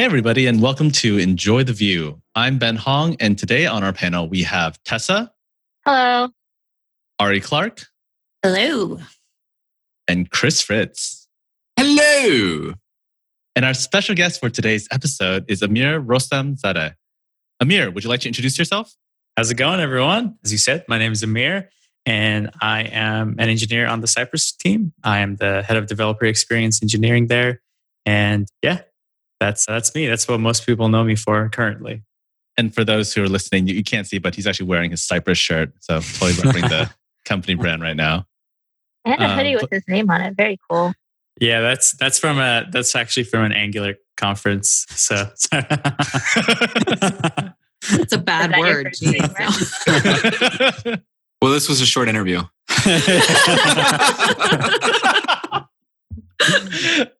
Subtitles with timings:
[0.00, 2.22] Hey, everybody, and welcome to Enjoy the Vue.
[2.34, 5.30] I'm Ben Hong, and today on our panel, we have Tessa,
[5.84, 6.30] Hello.
[7.18, 7.84] Ari Clark,
[8.42, 8.98] Hello.
[10.08, 11.28] and Chris Fritz.
[11.78, 12.72] Hello!
[13.54, 16.94] And our special guest for today's episode is Amir Rostamzadeh.
[17.60, 18.94] Amir, would you like to introduce yourself?
[19.36, 20.38] How's it going, everyone?
[20.42, 21.68] As you said, my name is Amir,
[22.06, 24.94] and I am an engineer on the Cypress team.
[25.04, 27.60] I am the head of developer experience engineering there,
[28.06, 28.80] and yeah,
[29.40, 30.06] that's that's me.
[30.06, 32.02] That's what most people know me for currently.
[32.56, 35.02] And for those who are listening, you, you can't see, but he's actually wearing his
[35.02, 35.72] Cypress shirt.
[35.80, 36.90] So totally representing the
[37.24, 38.26] company brand right now.
[39.06, 40.34] I had a Um, hoodie with but- his name on it.
[40.36, 40.92] Very cool.
[41.40, 44.84] Yeah, that's that's from a that's actually from an Angular conference.
[44.90, 45.30] So
[47.92, 48.92] It's a bad that word.
[49.00, 51.00] name, Jeez.
[51.42, 52.42] Well, this was a short interview.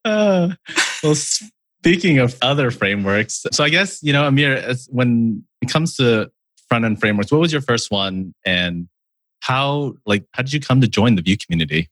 [0.05, 0.49] Uh,
[1.03, 1.15] well,
[1.81, 6.31] speaking of other frameworks, so I guess, you know, Amir, when it comes to
[6.69, 8.87] front end frameworks, what was your first one and
[9.41, 11.89] how, like, how did you come to join the Vue community?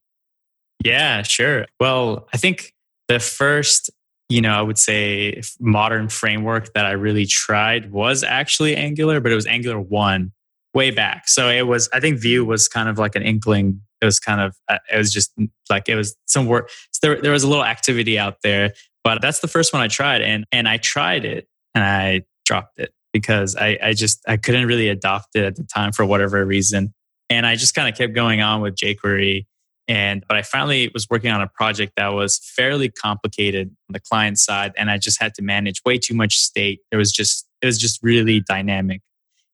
[0.84, 1.66] Yeah, sure.
[1.80, 2.74] Well, I think
[3.08, 3.90] the first,
[4.28, 9.32] you know, I would say modern framework that I really tried was actually Angular, but
[9.32, 10.32] it was Angular 1
[10.74, 11.28] way back.
[11.28, 13.80] So it was, I think Vue was kind of like an inkling.
[14.02, 15.32] It was kind of, uh, it was just
[15.70, 16.70] like, it was some work.
[17.00, 20.22] There, there was a little activity out there, but that's the first one I tried.
[20.22, 24.66] And, and I tried it and I dropped it because I, I just, I couldn't
[24.66, 26.94] really adopt it at the time for whatever reason.
[27.30, 29.46] And I just kind of kept going on with jQuery
[29.88, 34.00] and but I finally was working on a project that was fairly complicated on the
[34.00, 36.80] client side, and I just had to manage way too much state.
[36.92, 39.00] It was just it was just really dynamic,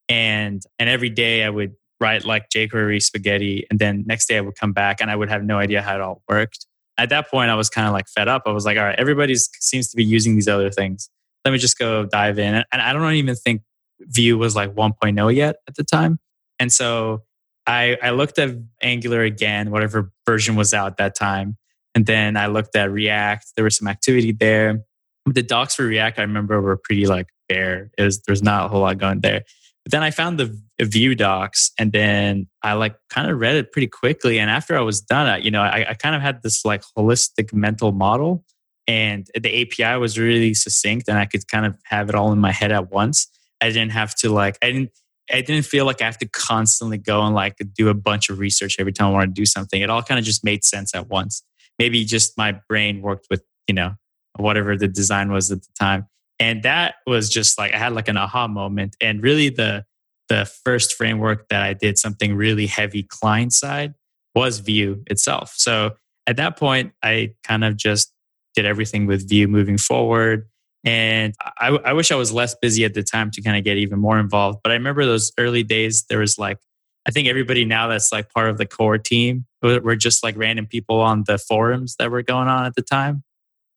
[0.08, 4.40] and and every day I would write like jQuery spaghetti, and then next day I
[4.40, 6.66] would come back and I would have no idea how it all worked.
[6.96, 8.42] At that point, I was kind of like fed up.
[8.46, 11.10] I was like, all right, everybody seems to be using these other things.
[11.44, 12.54] Let me just go dive in.
[12.54, 13.62] And I don't even think
[14.00, 16.18] Vue was like 1.0 yet at the time,
[16.58, 17.22] and so
[17.66, 18.50] I, I looked at
[18.82, 21.56] Angular again, whatever version was out at that time.
[21.94, 23.52] And then I looked at React.
[23.56, 24.80] There was some activity there.
[25.26, 27.90] The docs for React, I remember, were pretty like bare.
[27.96, 29.42] It was, there's not a whole lot going there.
[29.84, 33.70] But then I found the Vue docs and then I like kind of read it
[33.70, 34.40] pretty quickly.
[34.40, 36.82] And after I was done, I, you know, I, I kind of had this like
[36.96, 38.44] holistic mental model
[38.88, 42.38] and the API was really succinct and I could kind of have it all in
[42.38, 43.28] my head at once.
[43.60, 44.90] I didn't have to like, I didn't,
[45.32, 48.38] I didn't feel like I have to constantly go and like do a bunch of
[48.38, 49.80] research every time I want to do something.
[49.80, 51.42] It all kind of just made sense at once.
[51.78, 53.94] Maybe just my brain worked with, you know,
[54.36, 56.06] whatever the design was at the time.
[56.38, 58.96] And that was just like I had like an aha moment.
[59.00, 59.84] And really the
[60.28, 63.94] the first framework that I did something really heavy client side
[64.34, 65.52] was Vue itself.
[65.56, 65.92] So
[66.26, 68.12] at that point, I kind of just
[68.54, 70.48] did everything with Vue moving forward.
[70.84, 73.76] And I, I wish I was less busy at the time to kind of get
[73.76, 74.60] even more involved.
[74.62, 76.58] But I remember those early days, there was like,
[77.06, 80.66] I think everybody now that's like part of the core team were just like random
[80.66, 83.22] people on the forums that were going on at the time.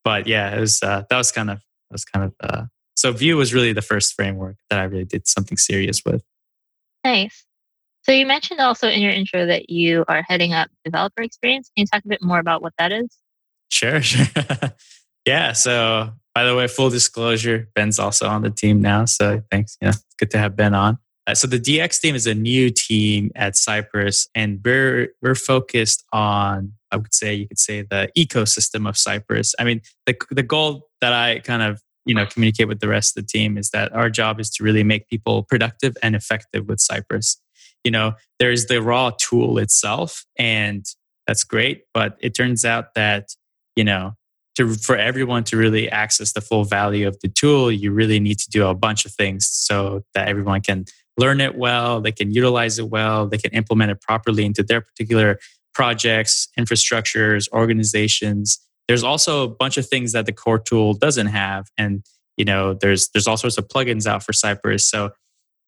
[0.04, 2.64] But yeah, it was, uh, that was kind of, that was kind of, uh,
[2.96, 6.24] so Vue was really the first framework that I really did something serious with.
[7.04, 7.46] Nice.
[8.04, 11.70] So you mentioned also in your intro that you are heading up developer experience.
[11.76, 13.10] Can you talk a bit more about what that is?
[13.70, 14.26] Sure, sure.
[15.26, 15.52] yeah.
[15.52, 19.06] So, by the way, full disclosure, Ben's also on the team now.
[19.06, 19.78] So, thanks.
[19.82, 21.00] Yeah, it's good to have Ben on.
[21.26, 26.06] Uh, so, the DX team is a new team at Cypress, and we're we're focused
[26.14, 29.54] on, I would say, you could say, the ecosystem of Cypress.
[29.60, 33.18] I mean, the the goal that I kind of you know communicate with the rest
[33.18, 36.68] of the team is that our job is to really make people productive and effective
[36.68, 37.38] with Cypress.
[37.84, 40.86] You know, there's the raw tool itself, and
[41.28, 41.84] that's great.
[41.94, 43.36] But it turns out that
[43.76, 44.14] you know
[44.58, 48.40] to for everyone to really access the full value of the tool you really need
[48.40, 50.84] to do a bunch of things so that everyone can
[51.18, 54.82] learn it well they can utilize it well they can implement it properly into their
[54.82, 55.40] particular
[55.74, 61.68] projects infrastructures organizations there's also a bunch of things that the core tool doesn't have
[61.78, 62.04] and
[62.38, 65.10] you know there's there's all sorts of plugins out for cypress so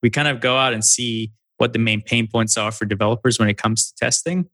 [0.01, 3.37] we kind of go out and see what the main pain points are for developers
[3.37, 4.49] when it comes to testing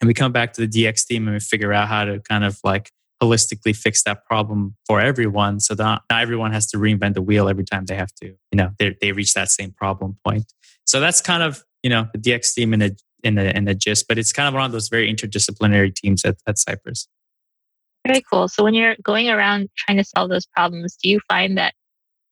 [0.00, 2.44] and we come back to the DX team and we figure out how to kind
[2.44, 2.90] of like
[3.22, 5.60] holistically fix that problem for everyone.
[5.60, 8.56] So that not everyone has to reinvent the wheel every time they have to, you
[8.56, 10.52] know, they, they reach that same problem point.
[10.84, 12.90] So that's kind of, you know, the DX team in a,
[13.24, 16.24] in the in a gist, but it's kind of one of those very interdisciplinary teams
[16.24, 17.08] at, at Cypress.
[18.06, 18.48] Very cool.
[18.48, 21.74] So when you're going around trying to solve those problems, do you find that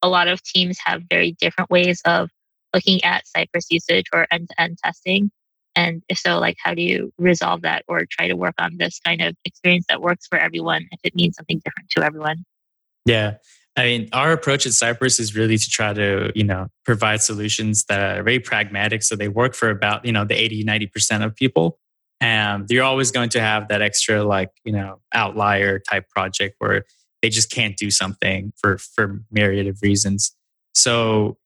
[0.03, 2.31] a lot of teams have very different ways of
[2.73, 5.31] looking at Cypress usage or end to end testing?
[5.77, 9.01] And if so, like how do you resolve that or try to work on this
[9.05, 12.45] kind of experience that works for everyone if it means something different to everyone?
[13.07, 13.35] Yeah.
[13.77, 17.85] I mean, our approach at Cypress is really to try to, you know, provide solutions
[17.87, 19.03] that are very pragmatic.
[19.03, 21.81] So they work for about, you know, the 80, 90% of people.
[22.25, 26.87] And you're always going to have that extra, like, you know, outlier type project where
[27.21, 30.35] they just can't do something for, for myriad of reasons.
[30.73, 31.37] So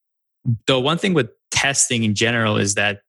[0.69, 3.01] the one thing with testing in general is that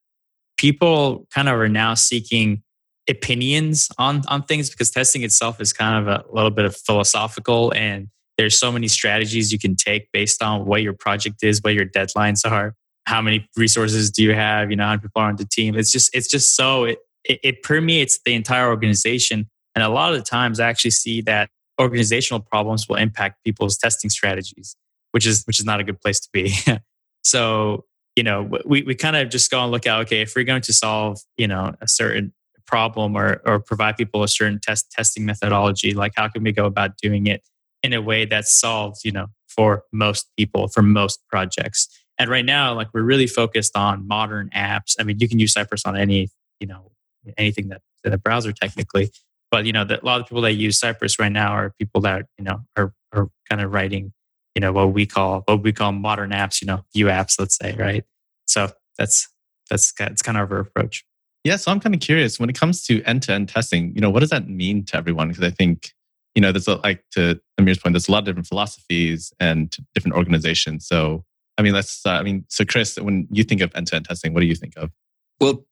[0.58, 2.64] people kind of are now seeking
[3.08, 7.72] opinions on on things because testing itself is kind of a little bit of philosophical
[7.76, 8.08] and
[8.38, 11.88] there's so many strategies you can take based on what your project is what your
[11.88, 12.76] deadlines are
[13.08, 15.76] how many resources do you have you know how many people are on the team
[15.76, 20.12] it's just it's just so it, it, it permeates the entire organization and a lot
[20.12, 21.50] of the times i actually see that
[21.80, 24.76] organizational problems will impact people's testing strategies
[25.12, 26.54] which is which is not a good place to be
[27.24, 27.86] so
[28.20, 30.62] you know, we, we kind of just go and look at, okay, if we're going
[30.64, 32.34] to solve, you know, a certain
[32.68, 36.66] problem or, or provide people a certain test testing methodology, like how can we go
[36.66, 37.42] about doing it
[37.82, 41.88] in a way that's solved, you know, for most people, for most projects.
[42.18, 44.98] And right now, like we're really focused on modern apps.
[45.00, 46.28] I mean, you can use Cypress on any,
[46.60, 46.92] you know,
[47.38, 49.12] anything that in a browser technically.
[49.52, 52.02] But you know, the, a lot of people that use Cypress right now are people
[52.02, 54.14] that you know are are kind of writing
[54.56, 57.58] you know what we call what we call modern apps you know Vue apps let's
[57.58, 58.04] say right?
[58.46, 59.28] So that's
[59.70, 61.06] that's that's kind of our approach.
[61.44, 64.20] Yeah so i'm kind of curious when it comes to end-to-end testing you know what
[64.20, 65.30] does that mean to everyone?
[65.30, 65.94] Because i think
[66.36, 69.76] you know there's a, like to amir's point there's a lot of different philosophies and
[69.94, 70.86] different organizations.
[70.88, 71.24] So
[71.58, 74.42] i mean let's uh, i mean so chris when you think of end-to-end testing what
[74.42, 74.92] do you think of?
[75.40, 75.66] Well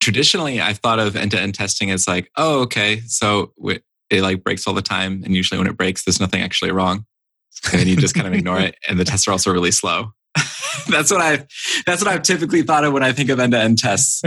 [0.00, 3.52] traditionally I've thought of end-to-end testing as like oh okay so
[4.10, 7.04] it like breaks all the time and usually when it breaks there's nothing actually wrong
[7.72, 8.76] and you just kind of ignore it.
[8.88, 10.12] And the tests are also really slow.
[10.88, 11.46] that's what I
[11.86, 14.22] that's what I've typically thought of when I think of end-to-end tests.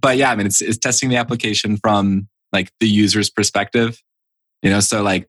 [0.00, 4.00] but yeah, I mean it's it's testing the application from like the user's perspective.
[4.62, 5.28] You know, so like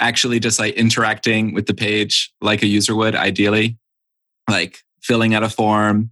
[0.00, 3.78] actually just like interacting with the page like a user would ideally,
[4.48, 6.10] like filling out a form,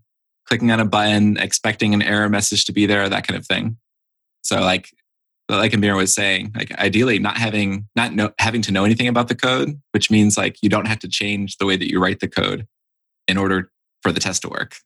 [0.50, 3.78] clicking on a button, expecting an error message to be there, that kind of thing.
[4.42, 4.90] So like
[5.48, 9.28] like Amir was saying, like ideally not having not know, having to know anything about
[9.28, 12.20] the code, which means like you don't have to change the way that you write
[12.20, 12.66] the code
[13.26, 13.70] in order
[14.02, 14.76] for the test to work.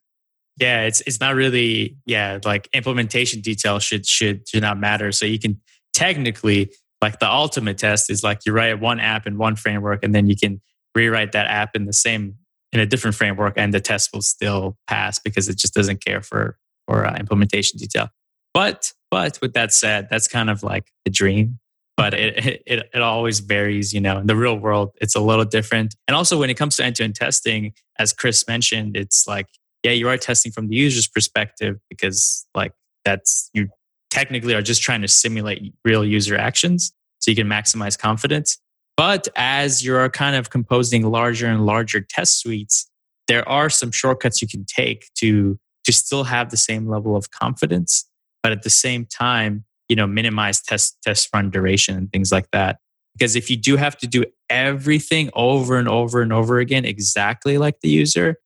[0.57, 5.11] Yeah, it's it's not really yeah like implementation detail should should should not matter.
[5.11, 5.59] So you can
[5.93, 6.71] technically
[7.01, 10.27] like the ultimate test is like you write one app in one framework and then
[10.27, 10.61] you can
[10.95, 12.35] rewrite that app in the same
[12.75, 16.21] in a different framework and the test will still pass because it just doesn't care
[16.21, 18.09] for for uh, implementation detail.
[18.53, 21.59] But but with that said, that's kind of like the dream.
[21.97, 24.19] But it, it it always varies, you know.
[24.19, 25.95] In the real world, it's a little different.
[26.07, 29.47] And also when it comes to end-to-end testing, as Chris mentioned, it's like,
[29.83, 32.73] yeah, you are testing from the user's perspective because like
[33.05, 33.69] that's you
[34.09, 38.59] technically are just trying to simulate real user actions so you can maximize confidence.
[38.97, 42.89] But as you're kind of composing larger and larger test suites,
[43.27, 47.29] there are some shortcuts you can take to to still have the same level of
[47.29, 48.07] confidence
[48.45, 52.45] but at the same time, you know, minimize test test run duration and things like
[52.51, 52.77] that.
[53.15, 57.57] Because if you do have to do everything over and over and over again exactly
[57.57, 58.37] like the user,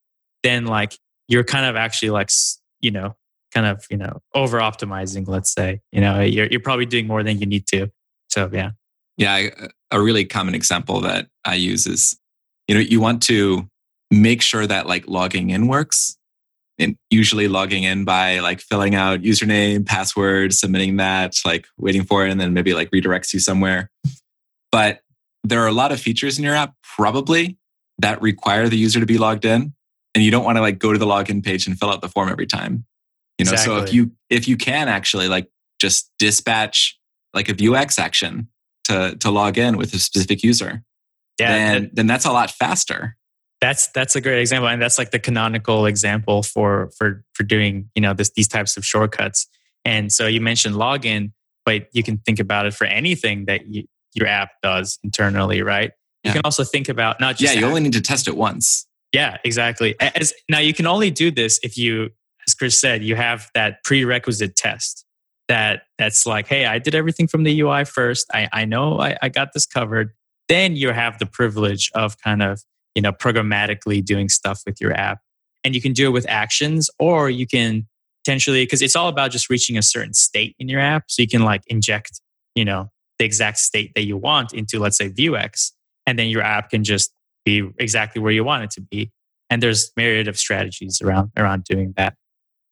[0.41, 2.29] then like you're kind of actually like
[2.79, 3.17] you know
[3.53, 5.81] kind of you know over optimizing let's say.
[5.91, 7.91] You know you're, you're probably doing more than you need to.
[8.29, 8.69] So yeah
[9.19, 9.49] yeah
[9.91, 12.17] a really common example that i use is
[12.67, 13.69] you know you want to
[14.09, 16.17] make sure that like logging in works
[16.79, 22.25] and usually logging in by like filling out username, password, submitting that, like waiting for
[22.25, 23.91] it, and then maybe like redirects you somewhere.
[24.71, 25.01] But
[25.43, 27.57] there are a lot of features in your app probably
[27.99, 29.73] that require the user to be logged in.
[30.15, 32.09] And you don't want to like go to the login page and fill out the
[32.09, 32.85] form every time.
[33.37, 33.77] You know, exactly.
[33.77, 35.49] so if you if you can actually like
[35.79, 36.97] just dispatch
[37.33, 38.47] like a Vuex action
[38.89, 40.83] to to log in with a specific user,
[41.39, 43.15] yeah, then, then that's a lot faster.
[43.61, 47.89] That's that's a great example and that's like the canonical example for for for doing
[47.95, 49.47] you know this these types of shortcuts.
[49.85, 51.31] And so you mentioned login
[51.65, 55.91] but you can think about it for anything that you, your app does internally right?
[56.23, 57.69] You can also think about not just yeah you app.
[57.69, 58.87] only need to test it once.
[59.13, 59.95] Yeah exactly.
[59.99, 62.11] As now you can only do this if you
[62.47, 65.05] as chris said you have that prerequisite test
[65.49, 68.27] that that's like, hey, I did everything from the UI first.
[68.33, 70.11] I, I know I, I got this covered.
[70.47, 72.61] Then you have the privilege of kind of,
[72.95, 75.19] you know, programmatically doing stuff with your app.
[75.63, 77.85] And you can do it with actions, or you can
[78.23, 81.05] potentially, because it's all about just reaching a certain state in your app.
[81.07, 82.21] So you can like inject,
[82.55, 85.71] you know, the exact state that you want into, let's say, Vuex,
[86.05, 87.11] and then your app can just
[87.43, 89.11] be exactly where you want it to be.
[89.49, 92.15] And there's myriad of strategies around around doing that.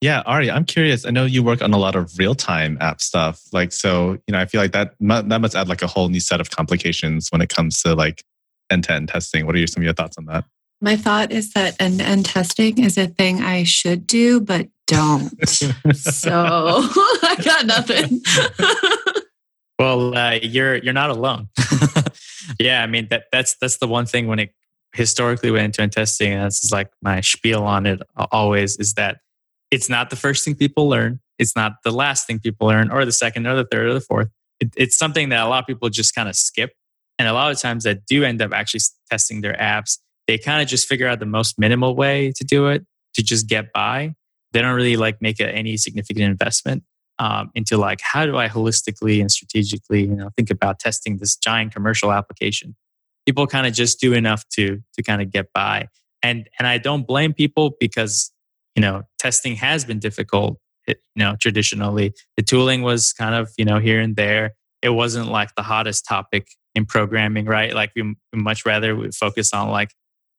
[0.01, 1.06] Yeah, Ari, I'm curious.
[1.06, 3.42] I know you work on a lot of real time app stuff.
[3.51, 6.20] Like, so you know, I feel like that that must add like a whole new
[6.20, 8.24] set of complications when it comes to like
[8.70, 9.46] end to end testing.
[9.46, 10.46] What are your, some of your thoughts on that?
[10.82, 14.68] My thought is that end to end testing is a thing I should do, but
[14.86, 15.32] don't.
[15.96, 18.22] so I got nothing.
[19.80, 21.50] well, uh, you're you're not alone.
[22.60, 24.54] yeah, I mean that that's that's the one thing when it
[24.94, 26.34] historically went into end testing.
[26.34, 28.00] And that's like my spiel on it
[28.32, 29.20] always is that
[29.71, 31.19] it's not the first thing people learn.
[31.39, 34.01] It's not the last thing people learn, or the second, or the third, or the
[34.01, 34.29] fourth.
[34.59, 36.71] It, it's something that a lot of people just kind of skip.
[37.19, 39.97] And a lot of times that do end up actually testing their apps,
[40.27, 43.47] they kind of just figure out the most minimal way to do it to just
[43.47, 44.13] get by.
[44.53, 46.83] They don't really like make a, any significant investment
[47.19, 51.36] um, into like how do I holistically and strategically, you know, think about testing this
[51.36, 52.75] giant commercial application.
[53.25, 55.89] People kind of just do enough to to kind of get by,
[56.24, 58.31] and and I don't blame people because
[58.77, 60.60] you know, testing has been difficult.
[60.88, 64.53] It, you know, traditionally the tooling was kind of, you know, here and there.
[64.84, 67.74] It wasn't like the hottest topic in programming, right?
[67.74, 69.89] Like we much rather would focus on like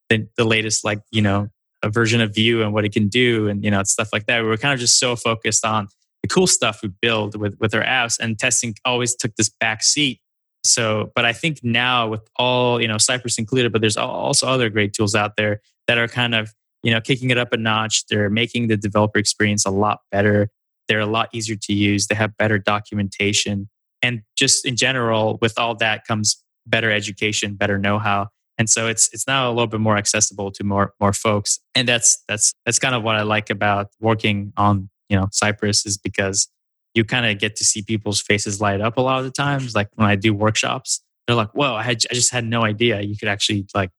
[0.09, 1.49] the, the latest, like, you know,
[1.83, 4.41] a version of Vue and what it can do and, you know, stuff like that.
[4.41, 5.89] We were kind of just so focused on
[6.23, 9.83] the cool stuff we build with, with our apps and testing always took this back
[9.83, 10.21] seat.
[10.65, 14.71] So, but I think now with all, you know, Cypress included, but there's also other
[14.71, 18.07] great tools out there that are kind of you know, kicking it up a notch.
[18.07, 20.51] They're making the developer experience a lot better.
[20.89, 22.07] They're a lot easier to use.
[22.07, 23.69] They have better documentation.
[24.03, 28.29] And just in general, with all that comes better education, better know-how.
[28.59, 31.61] And so it's it's now a little bit more accessible to more more folks.
[31.75, 35.87] And that's that's that's kind of what I like about working on, you know, Cypress
[35.87, 36.49] is because
[36.95, 39.75] you kind of get to see people's faces light up a lot of the times.
[39.77, 43.01] Like when I do workshops, they're like, whoa, I had I just had no idea
[43.01, 43.91] you could actually like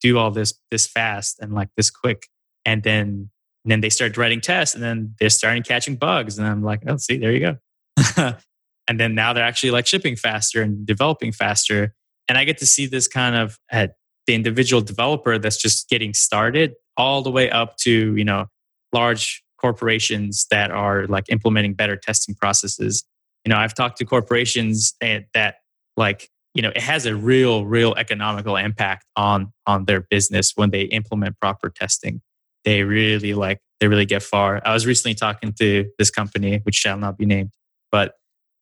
[0.00, 2.26] do all this this fast and like this quick.
[2.64, 3.30] And then
[3.64, 6.38] and then they start writing tests and then they're starting catching bugs.
[6.38, 8.34] And i'm like oh see there you go.
[8.88, 11.94] And then now they're actually like shipping faster and developing faster.
[12.28, 16.14] And i get to see this kind of at the individual developer that's just getting
[16.14, 18.46] started all the way up to you know
[18.92, 23.04] large corporations that are like implementing better testing processes.
[23.44, 25.56] You know i've talked to corporations eh, that
[25.96, 30.70] like you know it has a real real economical impact on on their business when
[30.70, 32.20] they implement proper testing.
[32.64, 34.60] They really like they really get far.
[34.64, 37.50] I was recently talking to this company which shall not be named
[37.90, 38.14] but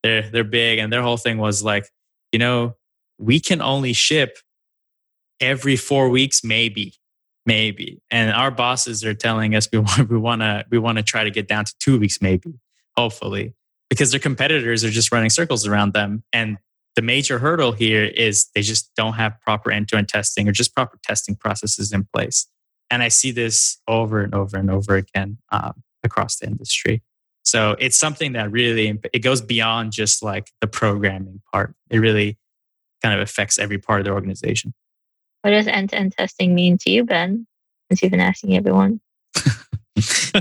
[0.02, 1.88] they're they're big and their whole thing was like
[2.32, 2.76] you know
[3.18, 4.38] we can only ship
[5.40, 6.94] every four weeks maybe
[7.46, 8.02] maybe.
[8.10, 11.24] And our bosses are telling us we want we want to we want to try
[11.24, 12.54] to get down to two weeks maybe
[12.96, 13.54] hopefully
[13.88, 16.58] because their competitors are just running circles around them and
[16.96, 20.98] the major hurdle here is they just don't have proper end-to-end testing or just proper
[21.04, 22.46] testing processes in place.
[22.90, 27.02] And i see this over and over and over again um, across the industry.
[27.44, 31.74] So it's something that really it goes beyond just like the programming part.
[31.90, 32.38] It really
[33.02, 34.72] kind of affects every part of the organization.
[35.42, 37.46] What does end-to-end testing mean to you ben
[37.88, 39.00] since you've been asking everyone?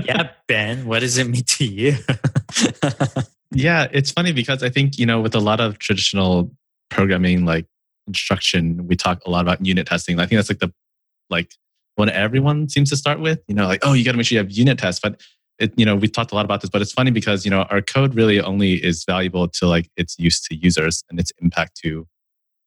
[0.04, 1.96] Yeah ben what does it mean to you
[3.52, 6.50] yeah, it's funny because I think, you know, with a lot of traditional
[6.90, 7.66] programming like
[8.06, 10.18] instruction, we talk a lot about unit testing.
[10.18, 10.72] I think that's like the
[11.30, 11.52] like
[11.96, 14.36] what everyone seems to start with, you know, like, oh, you got to make sure
[14.36, 15.00] you have unit tests.
[15.00, 15.20] But
[15.58, 17.62] it, you know, we've talked a lot about this, but it's funny because, you know,
[17.70, 21.76] our code really only is valuable to like its use to users and its impact
[21.82, 22.06] to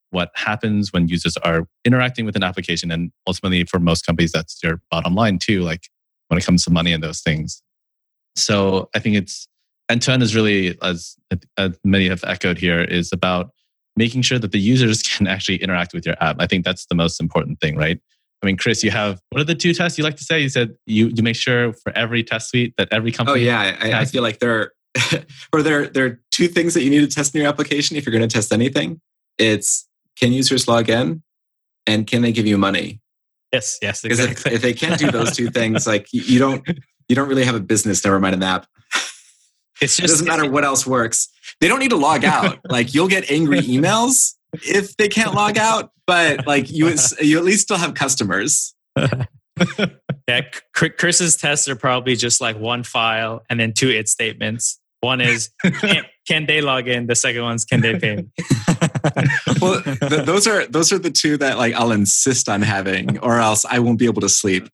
[0.10, 2.90] what happens when users are interacting with an application.
[2.90, 5.88] And ultimately, for most companies, that's your bottom line too, like
[6.30, 7.62] when it comes to money and those things.
[8.36, 9.48] So I think it's
[9.90, 11.16] and turn is really, as,
[11.58, 13.52] as many have echoed here, is about
[13.96, 16.38] making sure that the users can actually interact with your app.
[16.40, 18.00] I think that's the most important thing, right?
[18.42, 20.40] I mean, Chris, you have what are the two tests you like to say?
[20.40, 23.42] You said you you make sure for every test suite that every oh, company.
[23.42, 26.84] Oh yeah, I, I feel like there, are, or there there are two things that
[26.84, 29.02] you need to test in your application if you're going to test anything.
[29.38, 31.22] It's can users log in,
[31.86, 33.02] and can they give you money?
[33.52, 34.36] Yes, yes, exactly.
[34.36, 36.66] Because if, if they can't do those two things, like you don't
[37.10, 38.06] you don't really have a business.
[38.06, 38.68] Never mind an app.
[39.82, 41.30] It's just, it doesn't matter what else works.
[41.62, 42.60] They don't need to log out.
[42.70, 47.44] like you'll get angry emails if they can't log out, but like you, you at
[47.44, 48.76] least still have customers.
[50.28, 50.42] yeah,
[50.74, 54.80] Chris's tests are probably just like one file and then two it statements.
[55.02, 57.08] One is can, can they log in?
[57.08, 58.26] The second one's can they pay me?
[59.62, 63.40] well, th- those are those are the two that like I'll insist on having, or
[63.40, 64.68] else I won't be able to sleep.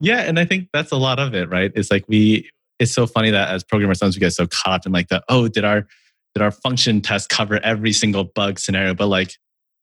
[0.00, 1.70] Yeah, and I think that's a lot of it, right?
[1.74, 2.50] It's like we.
[2.78, 5.22] It's so funny that as programmers, sometimes we get so caught up in like the
[5.28, 5.86] oh, did our
[6.34, 8.94] did our function test cover every single bug scenario?
[8.94, 9.34] But like,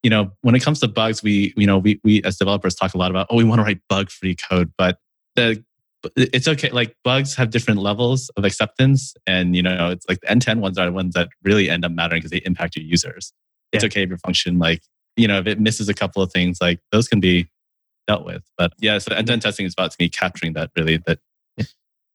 [0.02, 2.94] you know, when it comes to bugs, we you know we we as developers talk
[2.94, 4.98] a lot about oh, we want to write bug free code, but
[5.36, 5.62] the
[6.16, 6.70] it's okay.
[6.70, 10.50] Like bugs have different levels of acceptance, and you know, it's like the end to
[10.50, 13.32] end ones are the ones that really end up mattering because they impact your users.
[13.72, 14.82] It's okay if your function, like
[15.16, 17.48] you know, if it misses a couple of things, like those can be
[18.08, 18.42] dealt with.
[18.56, 21.20] But yeah, so end to end testing is about to me capturing that really that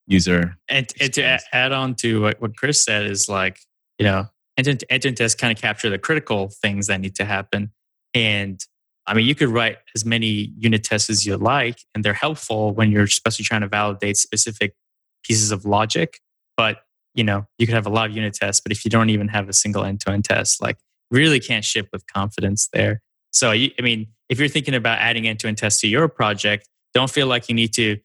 [0.07, 0.57] user.
[0.67, 3.59] And, and to add on to what, what Chris said is like
[3.99, 4.25] you know,
[4.57, 7.71] end to end tests kind of capture the critical things that need to happen,
[8.13, 8.59] and
[9.05, 12.73] I mean, you could write as many unit tests as you like, and they're helpful
[12.73, 14.75] when you're especially trying to validate specific
[15.23, 16.19] pieces of logic.
[16.55, 16.79] But
[17.13, 19.27] you know, you could have a lot of unit tests, but if you don't even
[19.27, 20.77] have a single end-to-end test, like
[21.11, 23.02] really can't ship with confidence there.
[23.33, 27.27] So, I mean, if you're thinking about adding end-to-end tests to your project, don't feel
[27.27, 27.97] like you need to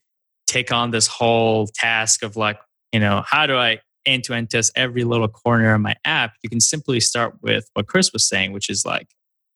[0.46, 2.58] take on this whole task of like,
[2.92, 6.32] you know, how do I end-to-end test every little corner of my app?
[6.42, 9.08] You can simply start with what Chris was saying, which is like,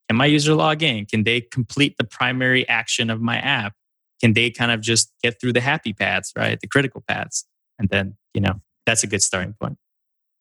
[0.08, 1.06] can my user log in?
[1.06, 3.72] Can they complete the primary action of my app?
[4.20, 6.60] Can they kind of just get through the happy paths, right?
[6.60, 7.46] The critical paths.
[7.78, 9.78] And then, you know, that's a good starting point.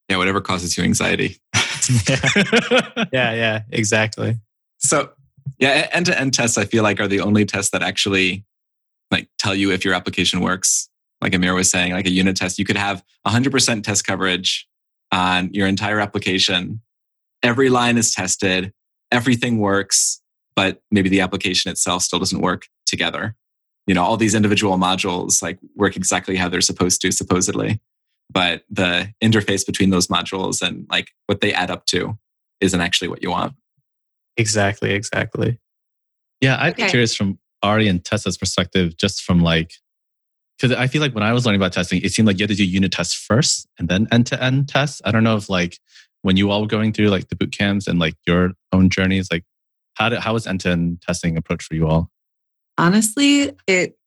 [0.10, 1.38] Yeah, whatever causes you anxiety.
[3.14, 4.38] yeah, yeah, exactly.
[4.80, 5.12] So,
[5.62, 8.44] yeah, end to end tests, I feel like, are the only tests that actually
[9.10, 10.90] like tell you if your application works.
[11.22, 14.68] Like Amir was saying, like a unit test, you could have 100% test coverage
[15.12, 16.82] on your entire application.
[17.44, 18.74] Every line is tested
[19.12, 20.22] everything works,
[20.56, 23.36] but maybe the application itself still doesn't work together.
[23.88, 27.82] You know, all these individual modules like work exactly how they're supposed to, supposedly.
[28.32, 32.18] But the interface between those modules and like what they add up to
[32.62, 33.54] isn't actually what you want.
[34.38, 35.60] Exactly, exactly.
[36.40, 36.86] Yeah, I'd okay.
[36.86, 39.74] be curious from Ari and Tessa's perspective, just from like,
[40.58, 42.50] because I feel like when I was learning about testing, it seemed like you had
[42.50, 45.02] to do unit tests first and then end to end tests.
[45.06, 45.78] I don't know if like
[46.22, 49.30] when you all were going through like the boot camps and like your own journeys,
[49.32, 49.44] like
[49.96, 52.10] how did how was end to end testing approach for you all?
[52.78, 53.98] Honestly, it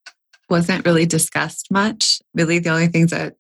[0.49, 2.21] wasn't really discussed much.
[2.35, 3.37] Really, the only things that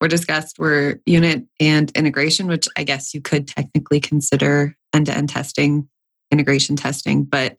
[0.00, 5.16] were discussed were unit and integration, which I guess you could technically consider end to
[5.16, 5.88] end testing,
[6.30, 7.56] integration testing, but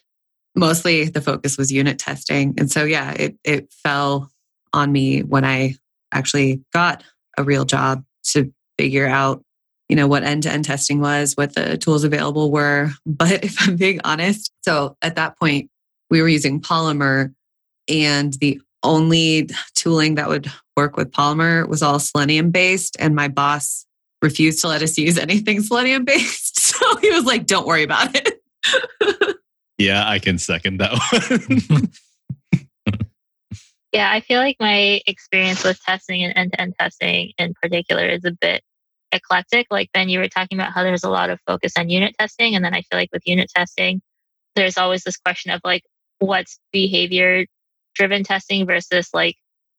[0.56, 2.54] mostly the focus was unit testing.
[2.58, 4.32] And so, yeah, it, it fell
[4.74, 5.76] on me when I
[6.12, 7.04] actually got
[7.38, 8.04] a real job
[8.34, 9.44] to figure out
[9.92, 12.92] you know, what end to end testing was, what the tools available were.
[13.06, 15.70] But if I'm being honest, so at that point,
[16.10, 17.34] we were using Polymer,
[17.90, 22.96] and the only tooling that would work with Polymer was all Selenium based.
[23.00, 23.86] And my boss
[24.22, 26.58] refused to let us use anything Selenium based.
[26.82, 28.41] So he was like, don't worry about it.
[29.78, 31.92] yeah, I can second that
[32.54, 32.70] one.
[33.92, 38.06] yeah, I feel like my experience with testing and end to end testing in particular
[38.06, 38.64] is a bit
[39.12, 39.68] eclectic.
[39.70, 42.56] Like Ben, you were talking about how there's a lot of focus on unit testing.
[42.56, 44.02] And then I feel like with unit testing,
[44.56, 45.84] there's always this question of like,
[46.20, 47.46] what's behavior
[47.96, 49.36] driven testing versus like,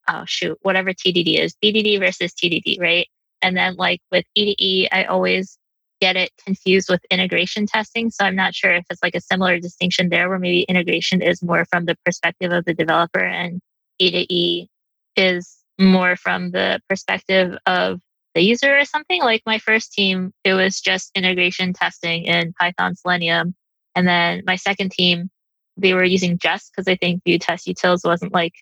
[0.09, 3.07] oh shoot, whatever TDD is, BDD versus TDD, right?
[3.41, 5.59] And then like with E2E, I always
[6.03, 8.11] get it confused with integration testing.
[8.11, 11.45] So I'm not sure if it's like a similar distinction there where maybe integration is
[11.45, 13.61] more from the perspective of the developer and
[14.01, 14.69] A to E
[15.17, 18.01] is more from the perspective of
[18.35, 19.23] the user or something.
[19.23, 23.55] Like my first team, it was just integration testing in Python Selenium.
[23.95, 25.31] And then my second team,
[25.77, 28.55] they were using Jest because I think Vue Test Utils wasn't like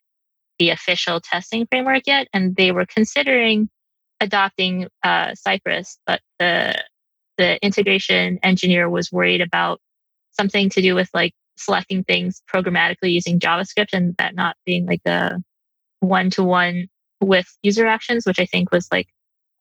[0.59, 2.29] the official testing framework yet.
[2.35, 3.71] And they were considering
[4.21, 6.75] adopting uh, Cypress, but the
[7.41, 9.81] the integration engineer was worried about
[10.33, 15.01] something to do with like selecting things programmatically using JavaScript and that not being like
[15.07, 15.39] a
[16.01, 16.89] one to one
[17.21, 19.09] with user actions, which I think was like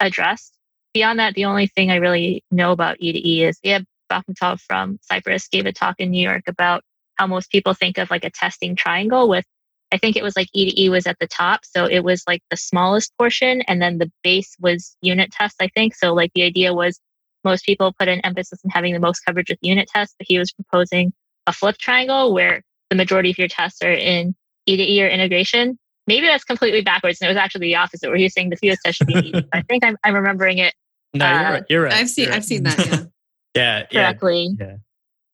[0.02, 0.54] addressed.
[0.94, 5.48] Beyond that, the only thing I really know about e-e is Iyab Bahmutov from Cypress
[5.48, 6.84] gave a talk in New York about
[7.16, 9.46] how most people think of like a testing triangle with
[9.92, 11.62] I think it was like e-e was at the top.
[11.64, 15.68] So it was like the smallest portion and then the base was unit tests, I
[15.70, 15.96] think.
[15.96, 17.00] So like the idea was
[17.44, 20.38] most people put an emphasis on having the most coverage with unit tests, but he
[20.38, 21.14] was proposing
[21.48, 25.08] a flip triangle where the majority of your tests are in E to E or
[25.08, 25.78] integration
[26.10, 27.22] maybe that's completely backwards.
[27.22, 29.14] And it was actually the opposite where he was saying the fewest tests should be
[29.14, 29.48] needed.
[29.54, 30.74] I think I'm, I'm remembering it.
[31.14, 31.64] No, uh, you're, right.
[31.70, 31.94] you're right.
[31.94, 32.36] I've seen, right.
[32.36, 33.08] I've seen that.
[33.56, 33.88] Yeah.
[33.90, 34.04] yeah.
[34.04, 34.56] Correctly.
[34.60, 34.76] Yeah.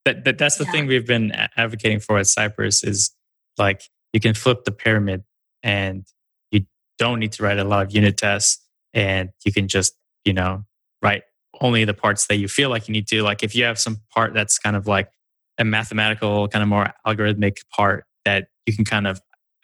[0.06, 0.72] That, that, that's the yeah.
[0.72, 3.14] thing we've been advocating for at Cypress is
[3.58, 3.82] like
[4.14, 5.24] you can flip the pyramid
[5.62, 6.08] and
[6.50, 6.66] you
[6.98, 8.64] don't need to write a lot of unit tests
[8.94, 10.64] and you can just, you know,
[11.02, 11.24] write
[11.62, 13.22] only the parts that you feel like you need to.
[13.24, 15.10] Like if you have some part that's kind of like
[15.58, 19.22] a mathematical, kind of more algorithmic part that you can kind of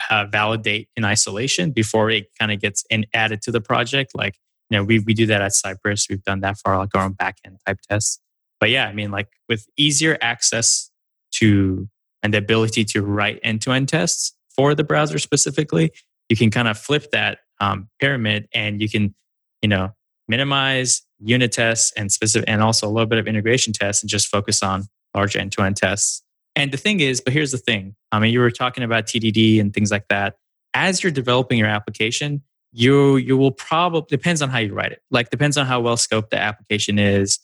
[0.09, 4.11] uh, validate in isolation before it kind of gets in, added to the project.
[4.15, 4.35] Like,
[4.69, 6.07] you know, we, we do that at Cypress.
[6.09, 8.19] We've done that for like our own backend type tests.
[8.59, 10.89] But yeah, I mean, like with easier access
[11.33, 11.89] to
[12.23, 15.91] and the ability to write end to end tests for the browser specifically,
[16.29, 19.15] you can kind of flip that um, pyramid and you can,
[19.61, 19.89] you know,
[20.27, 24.27] minimize unit tests and specific and also a little bit of integration tests and just
[24.27, 26.23] focus on large end to end tests.
[26.55, 27.95] And the thing is, but here's the thing.
[28.11, 30.35] I mean, you were talking about TDD and things like that.
[30.73, 35.01] As you're developing your application, you you will probably depends on how you write it.
[35.11, 37.39] Like depends on how well scoped the application is,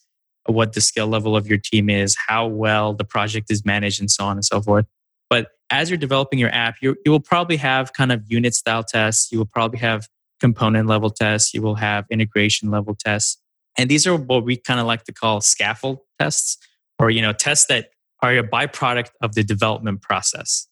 [0.46, 4.10] what the skill level of your team is, how well the project is managed, and
[4.10, 4.86] so on and so forth.
[5.30, 8.84] But as you're developing your app, you you will probably have kind of unit style
[8.84, 9.32] tests.
[9.32, 10.08] You will probably have
[10.40, 11.54] component level tests.
[11.54, 13.38] You will have integration level tests,
[13.78, 16.58] and these are what we kind of like to call scaffold tests,
[17.00, 17.90] or you know tests that
[18.22, 20.68] are a byproduct of the development process.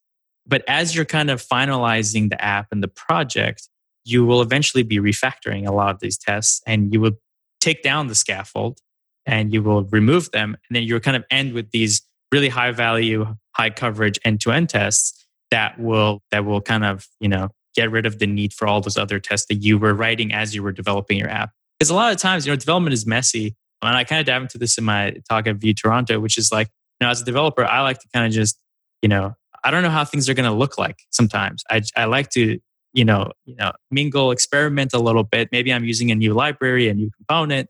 [0.47, 3.67] But as you're kind of finalizing the app and the project,
[4.03, 7.13] you will eventually be refactoring a lot of these tests and you will
[7.59, 8.79] take down the scaffold
[9.25, 10.55] and you will remove them.
[10.69, 14.51] And then you'll kind of end with these really high value, high coverage end to
[14.51, 18.53] end tests that will, that will kind of, you know, get rid of the need
[18.53, 21.51] for all those other tests that you were writing as you were developing your app.
[21.77, 23.55] Because a lot of times, you know, development is messy.
[23.81, 26.51] And I kind of dive into this in my talk at Vue Toronto, which is
[26.51, 28.57] like, you know, as a developer, I like to kind of just,
[29.01, 31.63] you know, I don't know how things are going to look like sometimes.
[31.69, 32.59] I, I like to,
[32.93, 35.49] you know, you know, mingle, experiment a little bit.
[35.51, 37.69] Maybe I'm using a new library, a new component,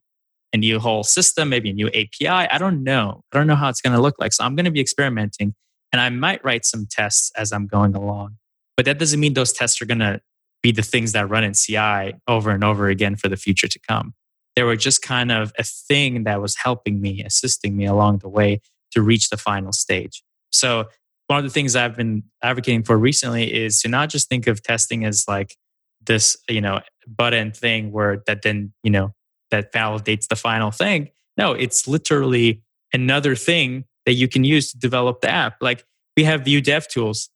[0.54, 2.28] a new whole system, maybe a new API.
[2.28, 3.24] I don't know.
[3.32, 4.34] I don't know how it's going to look like.
[4.34, 5.56] So I'm going to be experimenting
[5.92, 8.38] and I might write some tests as I'm going along.
[8.78, 10.22] But that doesn't mean those tests are going to
[10.66, 13.80] be the things that run in CI over and over again for the future to
[13.88, 14.16] come.
[14.56, 18.30] They were just kind of a thing that was helping me, assisting me along the
[18.30, 18.62] way
[18.94, 20.24] to reach the final stage.
[20.52, 20.86] So,
[21.28, 24.64] one of the things I've been advocating for recently is to not just think of
[24.64, 25.56] testing as like
[26.04, 29.14] this, you know, button thing where that then, you know,
[29.52, 31.10] that validates the final thing.
[31.38, 35.58] No, it's literally another thing that you can use to develop the app.
[35.62, 35.84] Like
[36.18, 37.30] we have Vue Dev Tools.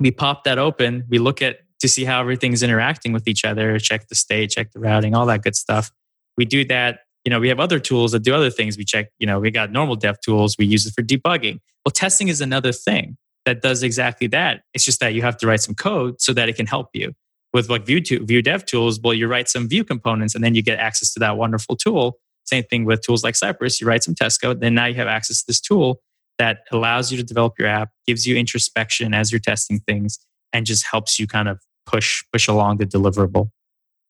[0.00, 3.78] We pop that open, we look at to see how everything's interacting with each other,
[3.78, 5.90] check the state, check the routing, all that good stuff.
[6.36, 8.76] We do that you know, we have other tools that do other things.
[8.76, 10.56] We check, you know, we got normal dev tools.
[10.58, 11.58] We use it for debugging.
[11.84, 13.16] Well, testing is another thing
[13.46, 14.62] that does exactly that.
[14.74, 17.12] It's just that you have to write some code so that it can help you.
[17.52, 20.62] With like Vue, to, Dev tools, well, you write some Vue components and then you
[20.62, 22.18] get access to that wonderful tool.
[22.44, 23.80] Same thing with tools like Cypress.
[23.80, 26.00] You write some test code, then now you have access to this tool
[26.38, 30.18] that allows you to develop your app, gives you introspection as you're testing things,
[30.52, 33.50] and just helps you kind of push push along the deliverable.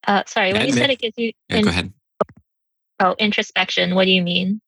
[0.07, 1.93] Uh, sorry, when you said it gives you yeah, go ahead.
[3.01, 3.95] Oh, introspection.
[3.95, 4.61] What do you mean?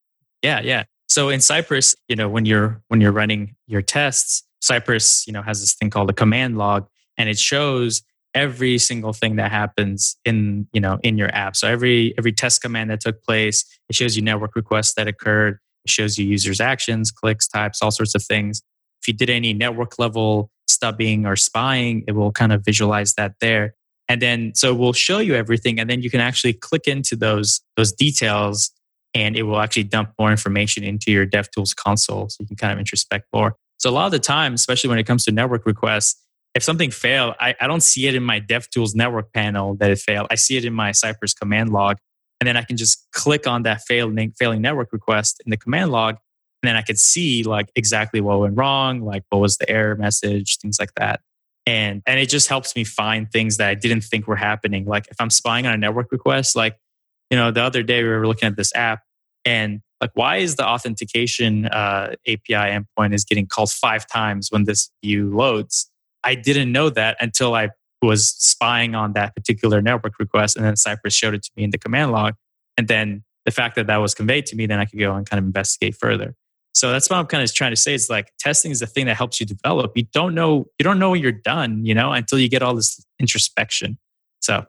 [0.42, 0.84] Yeah, yeah.
[1.08, 5.42] So in Cypress, you know, when you're when you're running your tests, Cypress, you know,
[5.42, 8.02] has this thing called a command log, and it shows
[8.34, 11.56] every single thing that happens in you know in your app.
[11.56, 15.58] So every every test command that took place, it shows you network requests that occurred.
[15.84, 18.62] It shows you users' actions, clicks, types, all sorts of things.
[19.00, 23.34] If you did any network level stubbing or spying, it will kind of visualize that
[23.40, 23.74] there.
[24.08, 27.60] And then so we'll show you everything and then you can actually click into those
[27.76, 28.70] those details
[29.14, 32.72] and it will actually dump more information into your DevTools console so you can kind
[32.72, 33.56] of introspect more.
[33.78, 36.22] So a lot of the time, especially when it comes to network requests,
[36.54, 39.98] if something failed, I, I don't see it in my DevTools network panel that it
[39.98, 40.26] failed.
[40.30, 41.98] I see it in my Cypress command log.
[42.40, 45.90] And then I can just click on that failing, failing network request in the command
[45.90, 46.16] log.
[46.62, 49.94] And then I could see like exactly what went wrong, like what was the error
[49.94, 51.20] message, things like that
[51.66, 54.86] and and it just helps me find things that I didn't think were happening.
[54.86, 56.78] Like if I'm spying on a network request, like
[57.30, 59.02] you know, the other day we were looking at this app,
[59.44, 64.64] and like why is the authentication uh, API endpoint is getting called five times when
[64.64, 65.90] this view loads?
[66.22, 67.70] I didn't know that until I
[68.02, 71.70] was spying on that particular network request, and then Cypress showed it to me in
[71.70, 72.34] the command log,
[72.78, 75.28] and then the fact that that was conveyed to me, then I could go and
[75.28, 76.34] kind of investigate further.
[76.76, 77.94] So that's what I'm kind of trying to say.
[77.94, 79.92] Is like testing is the thing that helps you develop.
[79.94, 82.74] You don't know you don't know when you're done, you know, until you get all
[82.74, 83.96] this introspection.
[84.40, 84.66] So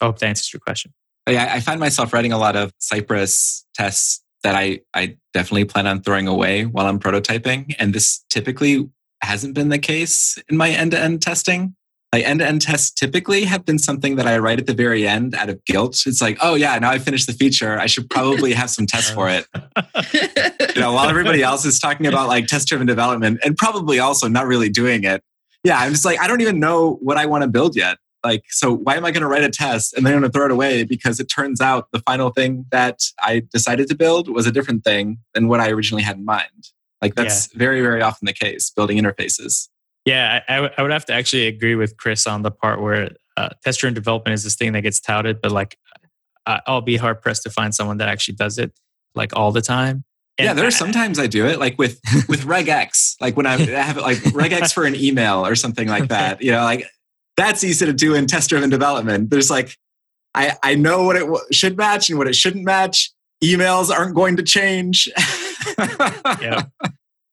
[0.00, 0.94] I hope that answers your question.
[1.26, 5.66] Oh, yeah, I find myself writing a lot of Cypress tests that I I definitely
[5.66, 8.88] plan on throwing away while I'm prototyping, and this typically
[9.22, 11.76] hasn't been the case in my end to end testing
[12.12, 15.06] like end to end tests typically have been something that I write at the very
[15.06, 16.02] end out of guilt.
[16.06, 17.78] It's like, oh yeah, now I finished the feature.
[17.78, 19.46] I should probably have some tests for it.
[20.74, 24.26] you know, while everybody else is talking about like test driven development and probably also
[24.26, 25.22] not really doing it.
[25.62, 27.98] Yeah, I'm just like, I don't even know what I want to build yet.
[28.24, 30.36] Like, so why am I going to write a test and then I'm going to
[30.36, 34.28] throw it away because it turns out the final thing that I decided to build
[34.28, 36.70] was a different thing than what I originally had in mind.
[37.00, 37.58] Like that's yeah.
[37.58, 39.68] very, very often the case building interfaces.
[40.06, 43.50] Yeah, I, I would have to actually agree with Chris on the part where uh,
[43.62, 45.76] test driven development is this thing that gets touted, but like
[46.46, 48.72] I'll be hard pressed to find someone that actually does it
[49.14, 50.04] like all the time.
[50.38, 53.56] And yeah, there are sometimes I do it, like with with regex, like when I,
[53.58, 56.42] have like regex for an email or something like that.
[56.42, 56.86] You know, like
[57.36, 59.30] that's easy to do in test driven development.
[59.30, 59.76] There's like
[60.34, 63.12] I I know what it w- should match and what it shouldn't match.
[63.42, 65.08] Emails aren't going to change.
[66.40, 66.64] yeah.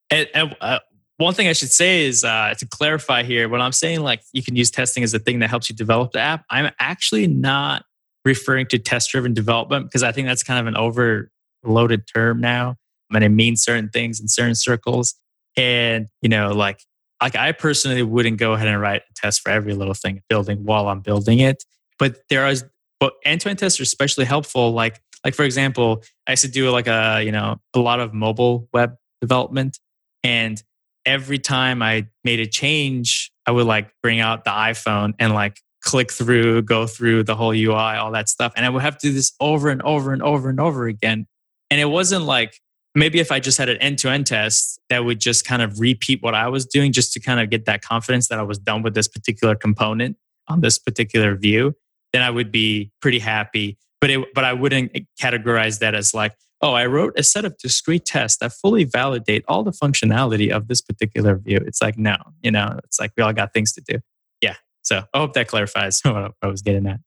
[0.09, 0.79] And, and uh,
[1.17, 4.43] one thing I should say is uh, to clarify here, when I'm saying like you
[4.43, 7.83] can use testing as a thing that helps you develop the app, I'm actually not
[8.23, 12.75] referring to test driven development because I think that's kind of an overloaded term now.
[13.13, 15.15] And it means certain things in certain circles.
[15.55, 16.83] And, you know, like,
[17.21, 20.65] like I personally wouldn't go ahead and write a test for every little thing building
[20.65, 21.63] while I'm building it.
[21.97, 22.63] But there is,
[22.99, 24.71] but end-to-end tests are especially helpful.
[24.71, 28.13] Like, like for example, I used to do like a, you know, a lot of
[28.13, 29.79] mobile web development.
[30.23, 30.61] And
[31.07, 35.61] every time I made a change, I would like bring out the iPhone and like
[35.81, 38.51] click through, go through the whole UI, all that stuff.
[38.55, 41.25] And I would have to do this over and over and over and over again.
[41.71, 42.59] And it wasn't like
[42.93, 45.79] maybe if I just had an end to end test that would just kind of
[45.79, 48.59] repeat what I was doing just to kind of get that confidence that I was
[48.59, 50.17] done with this particular component
[50.49, 51.73] on this particular view,
[52.11, 53.77] then I would be pretty happy.
[54.01, 54.91] But it, but I wouldn't
[55.21, 59.45] categorize that as like, oh, I wrote a set of discrete tests that fully validate
[59.47, 61.59] all the functionality of this particular view.
[61.65, 63.99] It's like, no, you know, it's like we all got things to do.
[64.41, 64.55] Yeah.
[64.81, 66.99] So I hope that clarifies what I was getting at.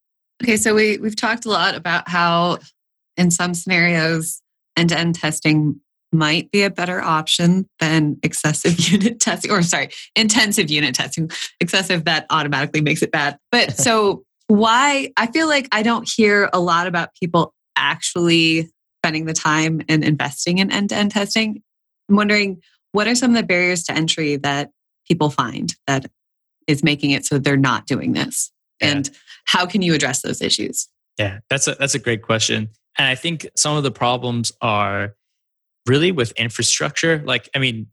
[0.43, 2.57] Okay, so we we've talked a lot about how
[3.17, 4.41] in some scenarios
[4.77, 5.79] end-to-end testing
[6.13, 11.29] might be a better option than excessive unit testing or sorry, intensive unit testing.
[11.59, 13.37] Excessive that automatically makes it bad.
[13.51, 18.69] But so why I feel like I don't hear a lot about people actually
[19.01, 21.63] spending the time and investing in end-to-end testing.
[22.09, 22.61] I'm wondering
[22.91, 24.69] what are some of the barriers to entry that
[25.07, 26.05] people find that
[26.67, 28.51] is making it so they're not doing this?
[28.79, 28.89] Yeah.
[28.89, 29.09] And
[29.45, 30.87] how can you address those issues?
[31.17, 32.69] Yeah, that's a that's a great question.
[32.97, 35.15] And I think some of the problems are
[35.87, 37.23] really with infrastructure.
[37.25, 37.87] Like, I mean,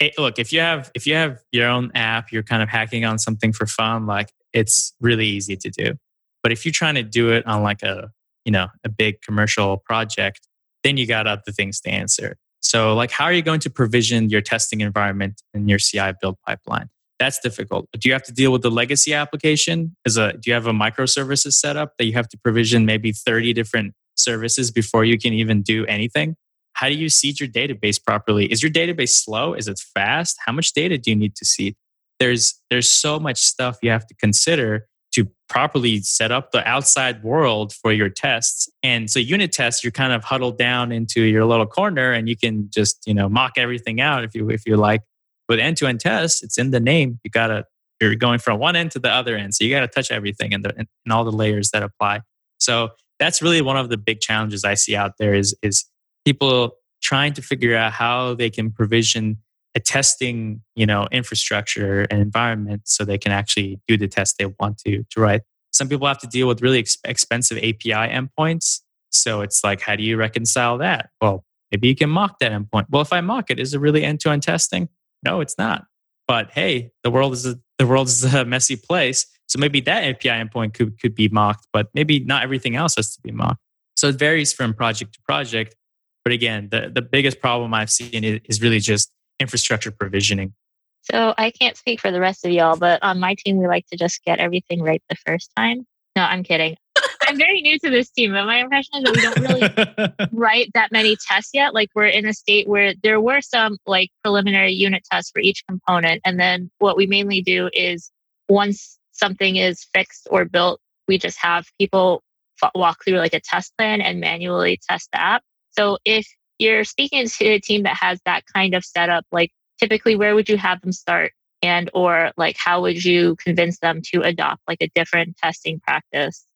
[0.00, 3.04] it, look, if you have if you have your own app, you're kind of hacking
[3.04, 5.94] on something for fun, like it's really easy to do.
[6.42, 8.10] But if you're trying to do it on like a,
[8.44, 10.48] you know, a big commercial project,
[10.84, 12.36] then you got other things to answer.
[12.60, 16.36] So, like, how are you going to provision your testing environment in your CI build
[16.46, 16.88] pipeline?
[17.18, 17.88] That's difficult.
[17.92, 19.96] Do you have to deal with the legacy application?
[20.04, 23.52] Is a do you have a microservices setup that you have to provision maybe 30
[23.52, 26.36] different services before you can even do anything?
[26.72, 28.46] How do you seed your database properly?
[28.46, 29.54] Is your database slow?
[29.54, 30.36] Is it fast?
[30.44, 31.76] How much data do you need to seed?
[32.18, 37.22] There's there's so much stuff you have to consider to properly set up the outside
[37.22, 38.68] world for your tests.
[38.82, 42.36] And so unit tests, you're kind of huddled down into your little corner and you
[42.36, 45.02] can just, you know, mock everything out if you if you like.
[45.48, 47.20] With end to end tests, it's in the name.
[47.24, 47.66] You gotta
[48.00, 50.66] you're going from one end to the other end, so you gotta touch everything and,
[50.76, 52.20] and all the layers that apply.
[52.58, 55.84] So that's really one of the big challenges I see out there is is
[56.24, 59.41] people trying to figure out how they can provision
[59.74, 64.46] a testing you know infrastructure and environment so they can actually do the test they
[64.60, 68.80] want to to write some people have to deal with really ex- expensive api endpoints
[69.10, 72.86] so it's like how do you reconcile that well maybe you can mock that endpoint
[72.90, 74.88] well if i mock it is it really end-to-end testing
[75.22, 75.84] no, it's not.
[76.26, 79.26] But hey, the world is a, the world is a messy place.
[79.48, 83.14] So maybe that API endpoint could, could be mocked, but maybe not everything else has
[83.14, 83.60] to be mocked.
[83.96, 85.76] So it varies from project to project.
[86.24, 90.54] But again, the, the biggest problem I've seen is really just infrastructure provisioning.
[91.02, 93.86] So I can't speak for the rest of y'all, but on my team, we like
[93.88, 95.84] to just get everything right the first time.
[96.14, 96.76] No, I'm kidding.
[97.26, 100.70] I'm very new to this team, but my impression is that we don't really write
[100.74, 101.74] that many tests yet.
[101.74, 105.64] Like we're in a state where there were some like preliminary unit tests for each
[105.68, 106.20] component.
[106.24, 108.10] And then what we mainly do is
[108.48, 112.22] once something is fixed or built, we just have people
[112.62, 115.42] f- walk through like a test plan and manually test the app.
[115.70, 116.26] So if
[116.62, 120.48] you're speaking to a team that has that kind of setup, like typically where would
[120.48, 121.32] you have them start?
[121.60, 126.46] And or like how would you convince them to adopt like a different testing practice?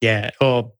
[0.00, 0.30] Yeah.
[0.40, 0.76] Well,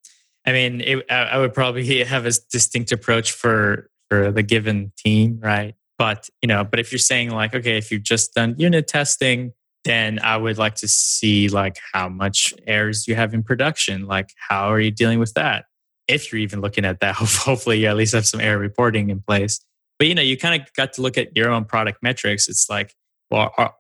[0.47, 5.39] I mean, it, I would probably have a distinct approach for for the given team,
[5.43, 5.75] right?
[5.99, 9.53] But you know, but if you're saying like, okay, if you've just done unit testing,
[9.85, 14.07] then I would like to see like how much errors you have in production.
[14.07, 15.67] Like, how are you dealing with that?
[16.09, 19.21] If you're even looking at that, hopefully you at least have some error reporting in
[19.21, 19.61] place.
[19.99, 22.49] But you know, you kind of got to look at your own product metrics.
[22.49, 22.95] It's like,
[23.31, 23.75] well, are,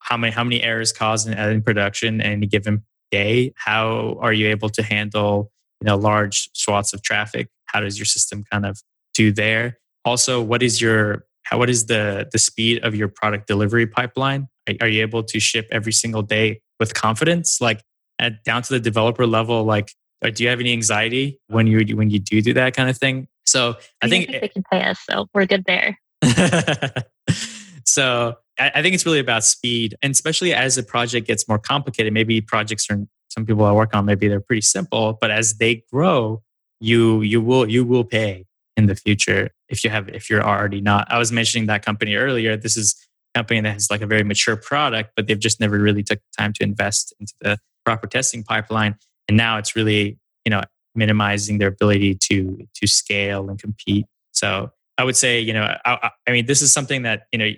[0.00, 3.52] how many how many errors caused in, in production at any given day?
[3.56, 7.48] How are you able to handle you know large swaths of traffic?
[7.66, 8.80] How does your system kind of
[9.14, 9.78] do there?
[10.04, 14.48] Also, what is your how, what is the the speed of your product delivery pipeline?
[14.68, 17.60] Are, are you able to ship every single day with confidence?
[17.60, 17.82] Like
[18.18, 19.90] at down to the developer level, like
[20.30, 23.28] do you have any anxiety when you when you do do that kind of thing?
[23.46, 25.98] So I, I think, think they can pay us, so we're good there.
[27.84, 31.58] so I, I think it's really about speed, and especially as the project gets more
[31.58, 32.12] complicated.
[32.12, 35.82] Maybe projects are some people I work on, maybe they're pretty simple, but as they
[35.92, 36.42] grow,
[36.80, 40.80] you you will you will pay in the future if you have if you're already
[40.80, 41.06] not.
[41.10, 42.56] I was mentioning that company earlier.
[42.56, 42.96] This is
[43.34, 46.20] a company that has like a very mature product, but they've just never really took
[46.38, 48.96] time to invest into the proper testing pipeline.
[49.28, 50.62] And now it's really, you know,
[50.94, 54.06] minimizing their ability to to scale and compete.
[54.32, 57.50] So I would say, you know, I, I mean, this is something that you know,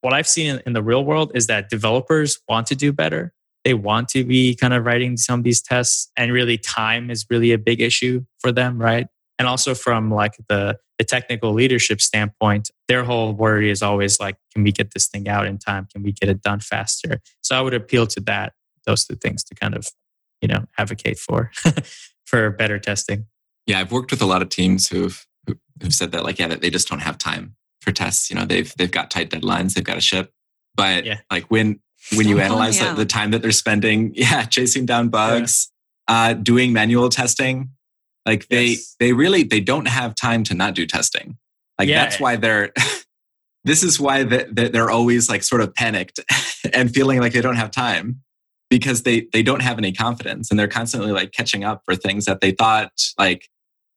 [0.00, 3.32] what I've seen in, in the real world is that developers want to do better.
[3.64, 7.26] They want to be kind of writing some of these tests, and really, time is
[7.28, 9.06] really a big issue for them, right?
[9.38, 14.36] And also from like the the technical leadership standpoint, their whole worry is always like,
[14.52, 15.88] can we get this thing out in time?
[15.90, 17.22] Can we get it done faster?
[17.40, 18.52] So I would appeal to that,
[18.84, 19.88] those two things to kind of,
[20.40, 21.50] you know, advocate for
[22.26, 23.26] for better testing.
[23.66, 26.60] Yeah, I've worked with a lot of teams who've who've said that like, yeah, that
[26.60, 28.30] they just don't have time for tests.
[28.30, 30.32] You know, they've they've got tight deadlines, they've got to ship.
[30.74, 31.18] But yeah.
[31.30, 31.80] like when
[32.14, 35.70] when you analyze like, the time that they're spending, yeah, chasing down bugs,
[36.08, 36.14] yeah.
[36.14, 37.70] uh, doing manual testing,
[38.26, 38.96] like they yes.
[38.98, 41.36] they really they don't have time to not do testing.
[41.78, 42.04] Like yeah.
[42.04, 42.72] that's why they're
[43.64, 46.20] this is why they're always like sort of panicked
[46.72, 48.22] and feeling like they don't have time
[48.70, 52.24] because they they don't have any confidence and they're constantly like catching up for things
[52.24, 53.48] that they thought like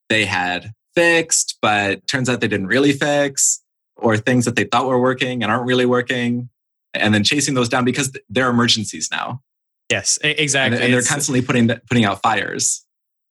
[0.10, 3.62] they had fixed but turns out they didn't really fix
[3.96, 6.50] or things that they thought were working and aren't really working
[6.94, 9.42] and then chasing those down because they're emergencies now.
[9.90, 12.86] Yes exactly and, and they're constantly putting putting out fires.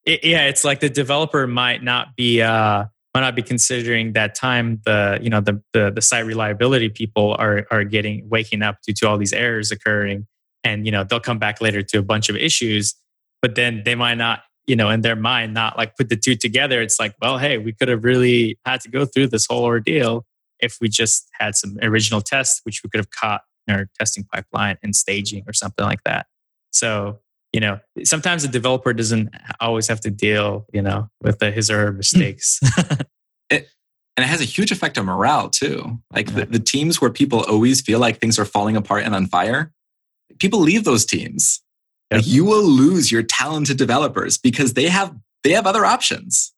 [0.04, 4.34] It, yeah, it's like the developer might not be uh, might not be considering that
[4.34, 8.78] time the you know the, the the site reliability people are are getting waking up
[8.86, 10.26] due to all these errors occurring,
[10.64, 12.94] and you know they'll come back later to a bunch of issues,
[13.40, 16.36] but then they might not you know in their mind not like put the two
[16.36, 16.80] together.
[16.80, 20.24] It's like well, hey, we could have really had to go through this whole ordeal
[20.60, 24.24] if we just had some original tests, which we could have caught in our testing
[24.24, 26.26] pipeline and staging or something like that.
[26.70, 27.18] So
[27.52, 29.28] you know, sometimes the developer doesn't
[29.60, 31.98] always have to deal, you know, with the, his or her hmm.
[31.98, 32.60] mistakes.
[33.50, 33.68] it,
[34.16, 35.98] and it has a huge effect on morale too.
[36.12, 39.26] Like the, the teams where people always feel like things are falling apart and on
[39.26, 39.72] fire,
[40.38, 41.62] people leave those teams.
[42.10, 42.18] Yep.
[42.18, 45.14] Like you will lose your talented developers because they have
[45.44, 46.52] they have other options.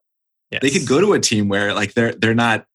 [0.51, 0.61] Yes.
[0.63, 2.67] They could go to a team where like they're they're not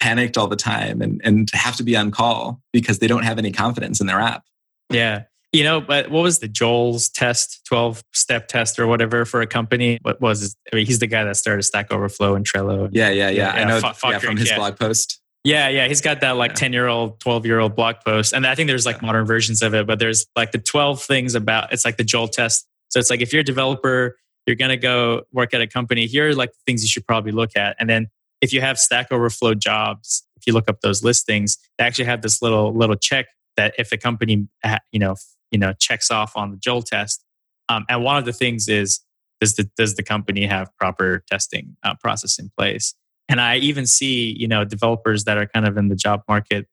[0.00, 3.38] panicked all the time and, and have to be on call because they don't have
[3.38, 4.44] any confidence in their app.
[4.90, 5.24] Yeah.
[5.52, 9.46] You know, but what was the Joel's test, 12 step test or whatever for a
[9.46, 9.98] company?
[10.02, 10.54] What was it?
[10.70, 12.90] I mean, he's the guy that started Stack Overflow and Trello.
[12.92, 13.56] Yeah, yeah, yeah.
[13.56, 14.56] yeah I know f- yeah, from his yeah.
[14.56, 15.17] blog post.
[15.44, 15.86] Yeah, yeah.
[15.86, 18.32] He's got that like 10 year old, 12 year old blog post.
[18.32, 21.34] And I think there's like modern versions of it, but there's like the 12 things
[21.34, 22.66] about it's like the Joel test.
[22.88, 26.06] So it's like if you're a developer, you're going to go work at a company,
[26.06, 27.76] here are like the things you should probably look at.
[27.78, 28.08] And then
[28.40, 32.22] if you have Stack Overflow jobs, if you look up those listings, they actually have
[32.22, 34.48] this little little check that if a company
[34.92, 35.16] you know
[35.50, 37.24] you know checks off on the Joel test.
[37.68, 39.00] Um, and one of the things is
[39.40, 42.94] does the does the company have proper testing uh, process in place?
[43.28, 46.66] And I even see you know developers that are kind of in the job market.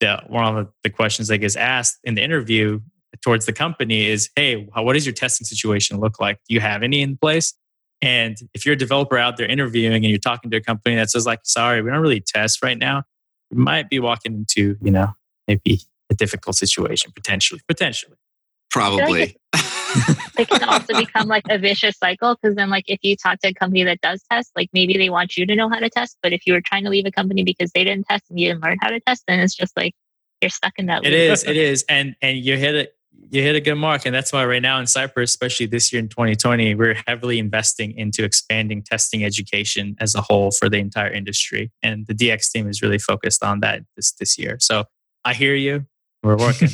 [0.00, 2.80] that one of the questions that gets asked in the interview
[3.22, 6.38] towards the company is, "Hey, what does your testing situation look like?
[6.48, 7.52] Do you have any in place?"
[8.00, 11.10] And if you're a developer out there interviewing and you're talking to a company that
[11.10, 13.02] says like, "Sorry, we don't really test right now,"
[13.50, 15.14] you might be walking into you know
[15.46, 17.60] maybe a difficult situation potentially.
[17.68, 18.16] Potentially.
[18.70, 19.36] Probably.
[20.38, 23.48] it can also become like a vicious cycle because then like if you talk to
[23.48, 26.16] a company that does test like maybe they want you to know how to test
[26.22, 28.48] but if you were trying to leave a company because they didn't test and you
[28.48, 29.94] didn't learn how to test then it's just like
[30.40, 31.32] you're stuck in that it loop.
[31.32, 32.94] is it is and and you hit it
[33.30, 36.00] you hit a good mark and that's why right now in cypress especially this year
[36.00, 41.10] in 2020 we're heavily investing into expanding testing education as a whole for the entire
[41.10, 44.84] industry and the dx team is really focused on that this this year so
[45.24, 45.84] i hear you
[46.22, 46.68] we're working.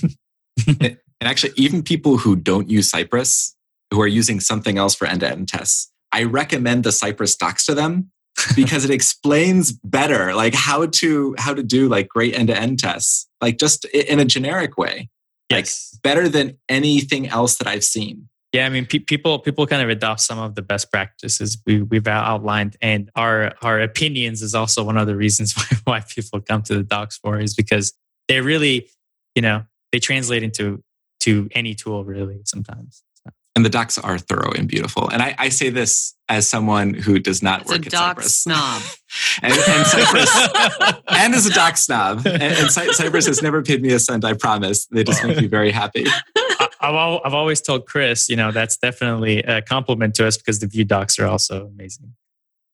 [1.20, 3.54] and actually, even people who don't use Cypress,
[3.90, 7.66] who are using something else for end to end tests, I recommend the Cypress docs
[7.66, 8.10] to them
[8.56, 12.78] because it explains better like how to how to do like great end to end
[12.78, 15.08] tests like just in a generic way
[15.50, 15.90] yes.
[15.94, 19.82] like better than anything else that i've seen yeah i mean pe- people people kind
[19.82, 24.54] of adopt some of the best practices we, we've outlined and our our opinions is
[24.54, 27.94] also one of the reasons why, why people come to the docs for is because
[28.28, 28.86] they really
[29.34, 30.82] you know they translate into
[31.26, 33.30] to any tool really sometimes so.
[33.54, 35.08] And the docs are thorough and beautiful.
[35.08, 38.16] And I, I say this as someone who does not It's work a at doc
[38.20, 38.36] Cypress.
[38.38, 38.82] snob.
[39.42, 42.26] and, and Cypress and as a doc snob.
[42.26, 44.86] And, and Cy- Cypress has never paid me a cent, I promise.
[44.86, 46.04] They just make me very happy.
[46.36, 50.36] I, I've, al- I've always told Chris, you know, that's definitely a compliment to us
[50.36, 52.14] because the Vue docs are also amazing.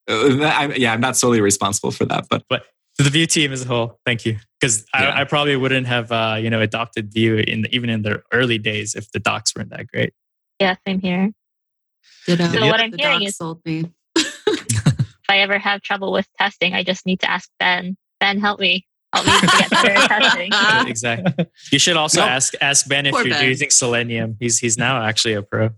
[0.09, 2.45] Uh, that- I'm- yeah, I'm not solely responsible for that, but
[2.99, 4.37] To the Vue team as a whole, thank you.
[4.61, 5.09] Because Yeah.
[5.11, 8.59] I, I probably wouldn't have, uh, you know, adopted Vue in even in the early
[8.59, 10.13] days if the docs weren't that great.
[10.61, 11.31] Yeah, same here.
[12.27, 12.47] Ditto.
[12.49, 13.91] So what I'm the hearing is- sold me.
[15.25, 17.97] If I ever have trouble with testing, I just need to ask Ben.
[18.21, 18.85] Ben, help me.
[19.15, 20.51] Help me to get better at testing.
[20.89, 21.47] Exactly.
[21.71, 22.31] You should also Nope.
[22.31, 23.47] ask ask Ben if Poor you're Ben.
[23.49, 24.37] using Selenium.
[24.41, 25.71] He's he's now actually a pro.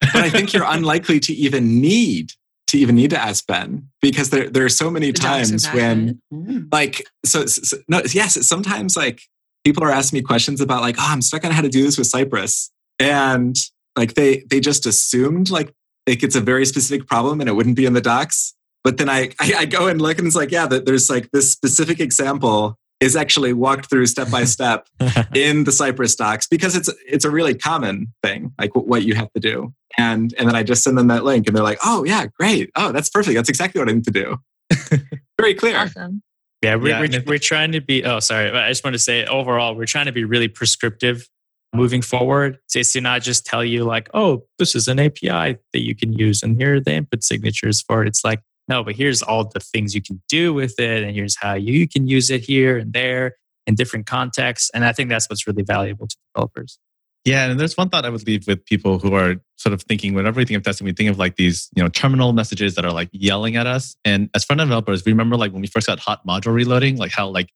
[0.00, 2.32] but I think you're unlikely to even need
[2.74, 6.20] to even need to ask Ben because there there are so many The times when.
[6.32, 6.68] Mm.
[6.72, 9.22] like so, so- so- no yes sometimes like
[9.64, 11.96] people are asking me questions about like oh I'm stuck on how to do this
[11.98, 13.56] with Cypress and
[13.96, 15.72] like they they just assumed like
[16.06, 19.08] like it's a very specific problem and it wouldn't be in the docs but then
[19.08, 21.98] I I, I go and look and it's like yeah that there's like this specific
[22.00, 24.88] example is actually walked through step by step
[25.34, 29.30] in the Cypress docs because it's it's a really common thing, like what you have
[29.34, 29.74] to do.
[29.98, 32.70] And and then I just send them that link, and they're like, "Oh yeah, great!
[32.74, 33.36] Oh, that's perfect.
[33.36, 34.38] That's exactly what I need to do."
[35.40, 35.76] Very clear.
[35.76, 36.22] Awesome.
[36.62, 38.04] Yeah, we're, Yeah, we're, we're trying to be.
[38.04, 38.50] Oh, sorry.
[38.50, 41.28] I just want to say overall, we're trying to be really prescriptive
[41.74, 42.58] moving forward.
[42.68, 45.94] So it's to not just tell you, like, oh, this is an API that you
[45.94, 48.08] can use and here are the input signatures for it.
[48.08, 51.02] It's like, no, but here's all the things you can do with it.
[51.02, 53.36] And here's how you can use it here and there
[53.66, 54.70] in different contexts.
[54.74, 56.78] And I think that's what's really valuable to developers.
[57.24, 60.12] Yeah, and there's one thought I would leave with people who are sort of thinking
[60.12, 62.84] whenever we think of testing, we think of like these, you know, terminal messages that
[62.84, 63.96] are like yelling at us.
[64.04, 66.98] And as front end developers, we remember like when we first got hot module reloading,
[66.98, 67.48] like how like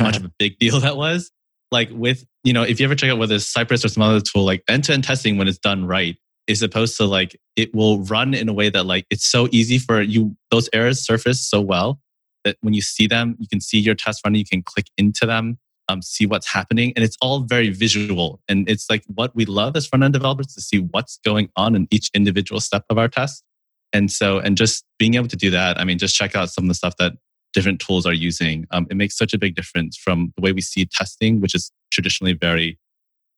[0.00, 1.30] much of a big deal that was.
[1.72, 4.20] Like with, you know, if you ever check out whether it's Cypress or some other
[4.20, 6.16] tool, like end-to-end testing when it's done right
[6.46, 9.78] is supposed to like it will run in a way that like it's so easy
[9.78, 12.00] for you those errors surface so well
[12.44, 15.24] that when you see them, you can see your test running, you can click into
[15.24, 16.92] them um, see what's happening.
[16.96, 18.40] And it's all very visual.
[18.48, 21.74] And it's like what we love as front end developers to see what's going on
[21.74, 23.42] in each individual step of our test.
[23.92, 26.64] And so, and just being able to do that, I mean, just check out some
[26.64, 27.12] of the stuff that
[27.52, 28.66] different tools are using.
[28.72, 31.70] Um, it makes such a big difference from the way we see testing, which is
[31.92, 32.78] traditionally very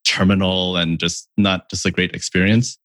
[0.07, 2.79] terminal and just not just a great experience.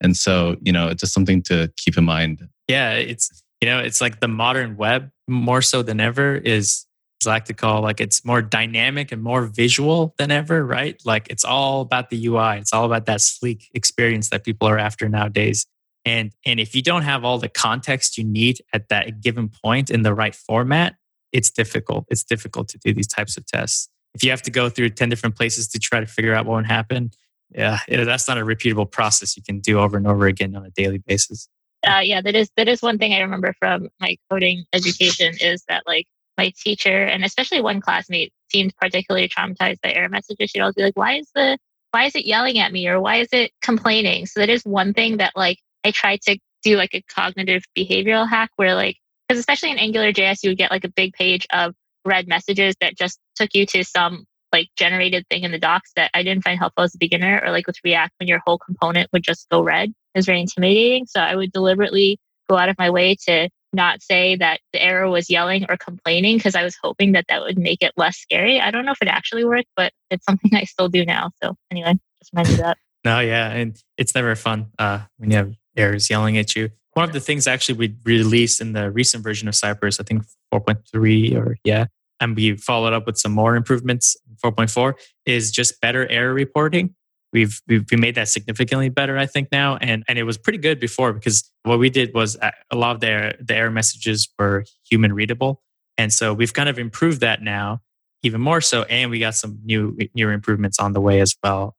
[0.00, 2.48] And so, you know, it's just something to keep in mind.
[2.68, 6.86] Yeah, it's you know, it's like the modern web more so than ever is
[7.22, 11.00] as I like to call like it's more dynamic and more visual than ever, right?
[11.04, 12.58] Like it's all about the UI.
[12.58, 15.66] It's all about that sleek experience that people are after nowadays.
[16.06, 19.90] And and if you don't have all the context you need at that given point
[19.90, 20.96] in the right format,
[21.32, 22.06] it's difficult.
[22.08, 23.88] It's difficult to do these types of tests.
[24.14, 26.56] If you have to go through 10 different places to try to figure out what
[26.56, 27.10] would happen,
[27.54, 30.64] yeah, it- that's not a repeatable process you can do over and over again on
[30.64, 31.48] a daily basis.
[31.86, 35.64] uh, yeah, that is that is one thing I remember from my coding education is
[35.68, 40.50] that like my teacher and especially one classmate seemed particularly traumatized by error messages.
[40.50, 41.58] She'd always be like, "Why is the
[41.92, 44.92] why is it yelling at me or why is it complaining?" So that is one
[44.94, 48.96] thing that like I tried to do like a cognitive behavioral hack where like
[49.28, 51.74] because especially in Angular JS you would get like a big page of
[52.04, 56.10] red messages that just took you to some like generated thing in the docs that
[56.14, 59.08] I didn't find helpful as a beginner or like with React when your whole component
[59.12, 61.06] would just go red is very intimidating.
[61.06, 65.08] So I would deliberately go out of my way to not say that the error
[65.08, 68.60] was yelling or complaining because I was hoping that that would make it less scary.
[68.60, 71.30] I don't know if it actually worked, but it's something I still do now.
[71.42, 72.78] So anyway, just remember that.
[73.04, 76.70] No, yeah, and it's never fun uh, when you have errors yelling at you.
[76.94, 80.24] One of the things actually we released in the recent version of Cypress, I think
[80.52, 81.86] 4.3 or yeah,
[82.18, 84.16] and we followed up with some more improvements.
[84.44, 84.94] 4.4
[85.26, 86.94] is just better error reporting.
[87.32, 90.58] We've, we've we made that significantly better, I think now, and and it was pretty
[90.58, 94.28] good before because what we did was uh, a lot of the the error messages
[94.36, 95.62] were human readable,
[95.96, 97.82] and so we've kind of improved that now
[98.24, 101.76] even more so, and we got some new new improvements on the way as well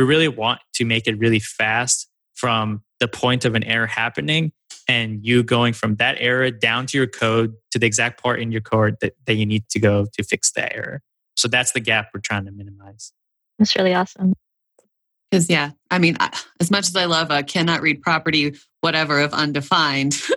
[0.00, 4.52] we really want to make it really fast from the point of an error happening
[4.88, 8.50] and you going from that error down to your code to the exact part in
[8.50, 11.02] your code that, that you need to go to fix that error.
[11.40, 13.12] So that's the gap we're trying to minimize.
[13.58, 14.34] That's really awesome.
[15.30, 19.20] Because yeah, I mean, I- as much as I love a cannot read property, whatever
[19.20, 20.14] of undefined,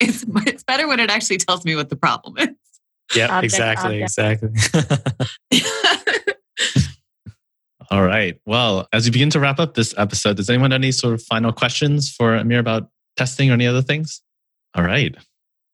[0.00, 2.48] it's it's better when it actually tells me what the problem is.
[3.14, 4.42] Yeah, Object, exactly, object.
[4.42, 5.62] exactly.
[7.90, 8.40] All right.
[8.46, 11.22] Well, as we begin to wrap up this episode, does anyone have any sort of
[11.22, 12.88] final questions for Amir about
[13.18, 14.22] testing or any other things?
[14.74, 15.14] All right.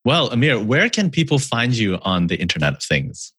[0.03, 3.31] Well, Amir, where can people find you on the Internet of Things?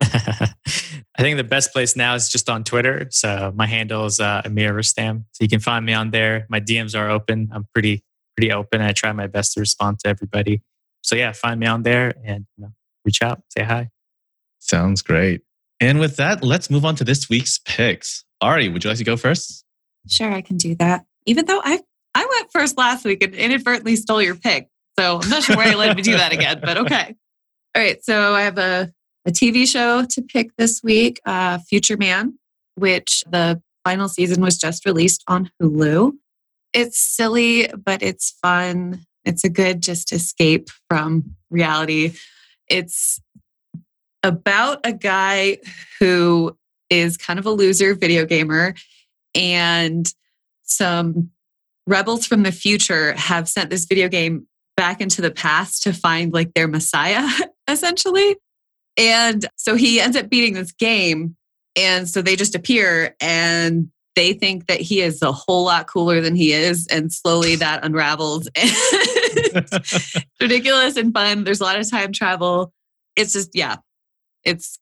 [0.02, 3.08] I think the best place now is just on Twitter.
[3.10, 5.26] So my handle is uh, Amir Rustam.
[5.32, 6.46] So you can find me on there.
[6.48, 7.48] My DMs are open.
[7.52, 8.04] I'm pretty
[8.36, 8.80] pretty open.
[8.80, 10.62] I try my best to respond to everybody.
[11.02, 12.72] So yeah, find me on there and you know,
[13.04, 13.90] reach out, say hi.
[14.60, 15.42] Sounds great.
[15.80, 18.24] And with that, let's move on to this week's picks.
[18.40, 19.64] Ari, would you like to go first?
[20.08, 21.04] Sure, I can do that.
[21.26, 21.80] Even though I
[22.14, 24.68] I went first last week and inadvertently stole your pick.
[24.98, 27.14] So I'm not sure why you let me do that again, but okay.
[27.74, 28.02] All right.
[28.04, 28.92] So I have a,
[29.28, 32.38] a TV show to pick this week, uh, Future Man,
[32.76, 36.12] which the final season was just released on Hulu.
[36.72, 39.04] It's silly, but it's fun.
[39.26, 42.14] It's a good just escape from reality.
[42.70, 43.20] It's
[44.22, 45.58] about a guy
[46.00, 46.56] who
[46.88, 48.74] is kind of a loser video gamer
[49.34, 50.10] and
[50.62, 51.30] some
[51.86, 56.32] rebels from the future have sent this video game back into the past to find
[56.32, 57.26] like their messiah
[57.68, 58.36] essentially
[58.98, 61.36] and so he ends up beating this game.
[61.76, 66.20] And so they just appear and they think that he is a whole lot cooler
[66.20, 66.88] than he is.
[66.88, 68.48] And slowly that unravels.
[69.30, 71.44] It's ridiculous and fun.
[71.44, 72.72] There's a lot of time travel.
[73.14, 73.76] It's just yeah.
[74.44, 74.78] It's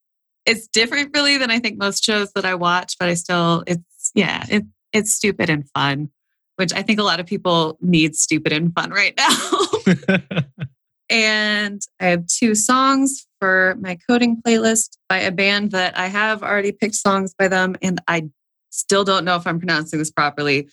[0.47, 4.12] it's different really than I think most shows that I watch, but I still it's
[4.14, 6.11] yeah, it, it's stupid and fun,
[6.57, 10.69] which I think a lot of people need stupid and fun right now.
[11.09, 16.43] And I have two songs for my coding playlist by a band that I have
[16.43, 18.29] already picked songs by them, and I
[18.71, 20.69] still don't know if I'm pronouncing this properly.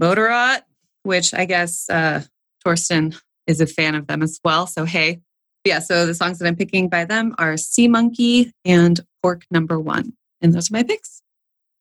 [0.00, 0.62] Motorot,
[1.02, 2.22] which I guess uh,
[2.66, 4.66] Torsten is a fan of them as well.
[4.66, 5.20] So hey,
[5.64, 9.78] yeah, so the songs that I'm picking by them are Sea Monkey and Pork Number
[9.78, 10.14] One.
[10.40, 11.22] And those are my picks.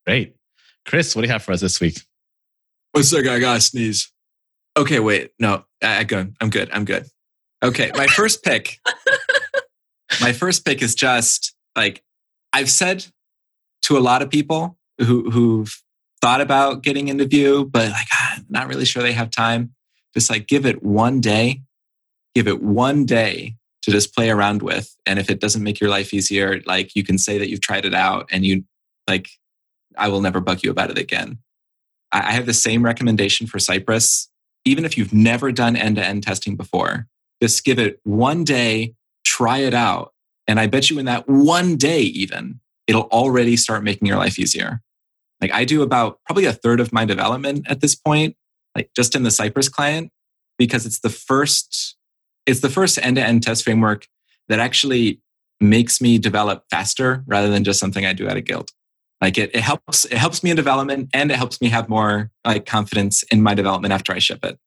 [0.06, 0.36] Great.
[0.86, 2.00] Chris, what do you have for us this week?
[2.92, 4.12] One second, I gotta sneeze.
[4.78, 5.32] Okay, wait.
[5.40, 6.70] No, I, I I'm good.
[6.72, 7.06] I'm good.
[7.64, 8.80] Okay, my first pick.
[10.22, 12.04] my first pick is just like
[12.54, 13.06] I've said
[13.84, 15.82] to a lot of people who who've
[16.22, 19.74] thought about getting into Vue, but like I'm not really sure they have time.
[20.14, 21.62] Just like give it one day.
[22.36, 24.96] Give it one day to just play around with.
[25.06, 27.86] And if it doesn't make your life easier, like you can say that you've tried
[27.86, 28.64] it out and you
[29.08, 29.28] like,
[29.98, 31.40] I will never bug you about it again.
[32.12, 34.30] I have the same recommendation for Cypress.
[34.66, 37.08] Even if you've never done end to end testing before,
[37.42, 38.94] just give it one day,
[39.26, 40.14] try it out.
[40.48, 44.38] And I bet you in that one day, even, it'll already start making your life
[44.38, 44.82] easier.
[45.40, 48.36] Like I do about probably a third of my development at this point,
[48.76, 50.12] like just in the Cypress client,
[50.58, 51.96] because it's the first
[52.46, 54.08] it's the first end-to-end test framework
[54.50, 55.22] that actually
[55.60, 58.72] makes me develop faster rather than just something I do out of guilt.
[59.22, 62.32] Like it, it helps it helps me in development and it helps me have more
[62.46, 64.60] like confidence in my development after I ship it.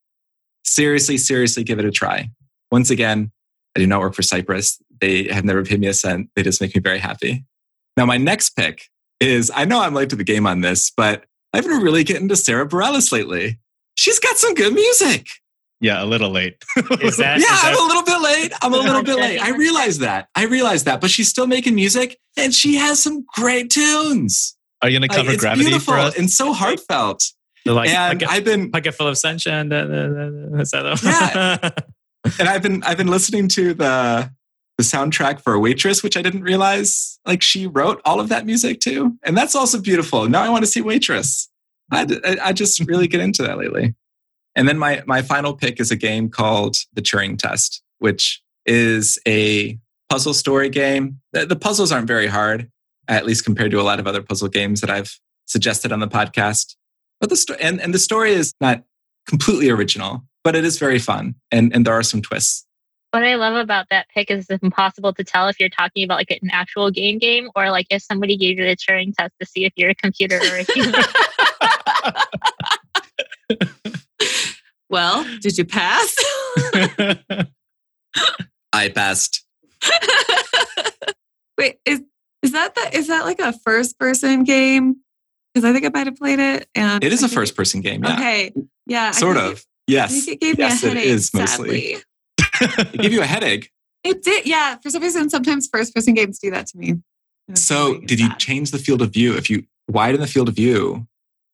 [0.64, 2.30] Seriously, seriously give it a try.
[2.70, 3.30] Once again,
[3.76, 4.80] I do not work for Cypress.
[5.00, 6.30] They have never paid me a cent.
[6.36, 7.44] They just make me very happy.
[7.96, 8.88] Now, my next pick
[9.20, 12.28] is I know I'm late to the game on this, but I've been really getting
[12.28, 13.58] to Sara Bareilles lately.
[13.96, 15.26] She's got some good music.
[15.80, 16.56] Yeah, a little late.
[16.76, 18.52] is that, yeah, is that, I'm a little bit late.
[18.62, 19.38] I'm a little bit late.
[19.38, 20.28] I realize that.
[20.34, 21.00] I realize that.
[21.00, 24.56] But she's still making music and she has some great tunes.
[24.82, 26.18] Are you going to cover like, Gravity beautiful for us?
[26.18, 27.24] And so heartfelt.
[27.66, 29.70] Like, and like a, I've been like a full of sunshine.
[29.70, 31.70] yeah.
[32.38, 34.30] And I've been I've been listening to the
[34.76, 38.44] the soundtrack for a Waitress, which I didn't realize like she wrote all of that
[38.44, 40.28] music too, and that's also beautiful.
[40.28, 41.48] Now I want to see Waitress.
[41.92, 43.94] I, I just really get into that lately.
[44.56, 49.18] And then my, my final pick is a game called The Turing Test, which is
[49.26, 51.20] a puzzle story game.
[51.32, 52.70] The, the puzzles aren't very hard,
[53.08, 56.08] at least compared to a lot of other puzzle games that I've suggested on the
[56.08, 56.76] podcast.
[57.20, 58.84] But the sto- and, and the story is not
[59.26, 62.64] completely original, but it is very fun and, and there are some twists.
[63.10, 66.18] What I love about that pick is it's impossible to tell if you're talking about
[66.18, 69.46] like an actual game game or like if somebody gave you the Turing test to
[69.46, 70.94] see if you're a computer or a human.
[74.94, 76.14] Well, did you pass?
[78.72, 79.44] I passed.
[81.58, 82.00] Wait, is
[82.42, 84.98] is that the is that like a first person game?
[85.52, 86.68] Because I think I might have played it.
[86.76, 88.04] And it is a first person game.
[88.04, 88.14] Yeah.
[88.14, 88.52] Okay.
[88.86, 89.10] Yeah.
[89.10, 89.64] Sort of.
[89.86, 90.26] Yes.
[90.28, 91.06] it gave yes, me a headache.
[91.06, 91.96] It is mostly.
[92.38, 93.70] it gave you a headache.
[94.02, 94.46] It did.
[94.46, 94.76] Yeah.
[94.78, 97.00] For some reason, sometimes first person games do that to me.
[97.54, 99.36] So, did you change the field of view?
[99.36, 101.06] If you widen the field of view,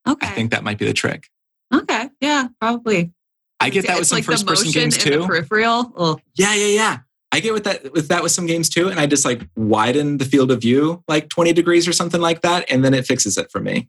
[0.08, 0.28] okay.
[0.28, 1.28] I think that might be the trick.
[1.74, 2.08] Okay.
[2.20, 2.48] Yeah.
[2.60, 3.12] Probably.
[3.60, 5.26] I get that with some like first person games too.
[5.26, 5.92] peripheral.
[5.96, 6.20] Ugh.
[6.36, 6.98] Yeah, yeah, yeah.
[7.32, 10.18] I get with that with that with some games too, and I just like widen
[10.18, 13.38] the field of view like 20 degrees or something like that, and then it fixes
[13.38, 13.88] it for me.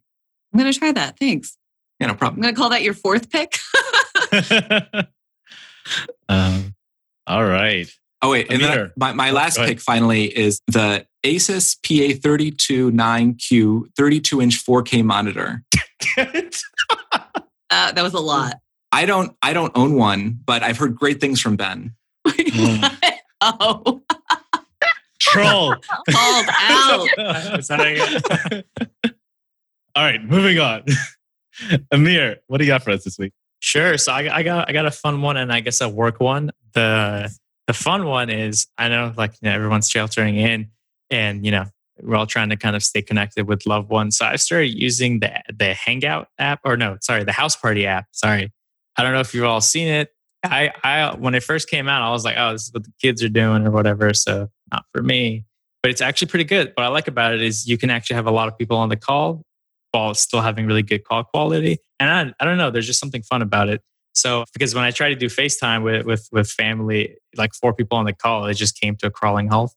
[0.52, 1.18] I'm gonna try that.
[1.18, 1.56] Thanks.
[2.02, 2.40] Yeah, no problem.
[2.40, 3.58] I'm gonna call that your fourth pick.
[6.28, 6.74] um,
[7.28, 7.88] all right.
[8.20, 14.66] Oh wait, and then my, my last pick finally is the Asus PA329Q 32 inch
[14.66, 15.62] 4K monitor.
[17.74, 18.56] Uh, that was a lot.
[18.92, 21.94] I don't I don't own one, but I've heard great things from Ben.
[22.26, 22.96] Mm.
[23.40, 24.02] oh,
[25.18, 25.76] Troll.
[26.10, 27.08] called out.
[29.94, 30.84] All right, moving on.
[31.92, 33.32] Amir, what do you got for us this week?
[33.60, 33.96] Sure.
[33.96, 36.50] So I, I got I got a fun one and I guess a work one.
[36.74, 37.32] The
[37.66, 40.68] the fun one is I know like you know, everyone's sheltering in
[41.10, 41.66] and you know
[42.00, 44.16] we're all trying to kind of stay connected with loved ones.
[44.16, 48.06] So I started using the the Hangout app or no, sorry, the House Party app.
[48.12, 48.52] Sorry.
[48.96, 50.10] I don't know if you've all seen it.
[50.42, 52.92] I I when it first came out, I was like, oh, this is what the
[53.00, 54.12] kids are doing or whatever.
[54.12, 55.44] So not for me.
[55.82, 56.72] But it's actually pretty good.
[56.74, 58.88] What I like about it is you can actually have a lot of people on
[58.88, 59.44] the call
[59.92, 61.78] while still having really good call quality.
[62.00, 63.80] And I, I don't know, there's just something fun about it.
[64.14, 67.96] So because when I try to do FaceTime with with with family, like four people
[67.96, 69.72] on the call, it just came to a crawling halt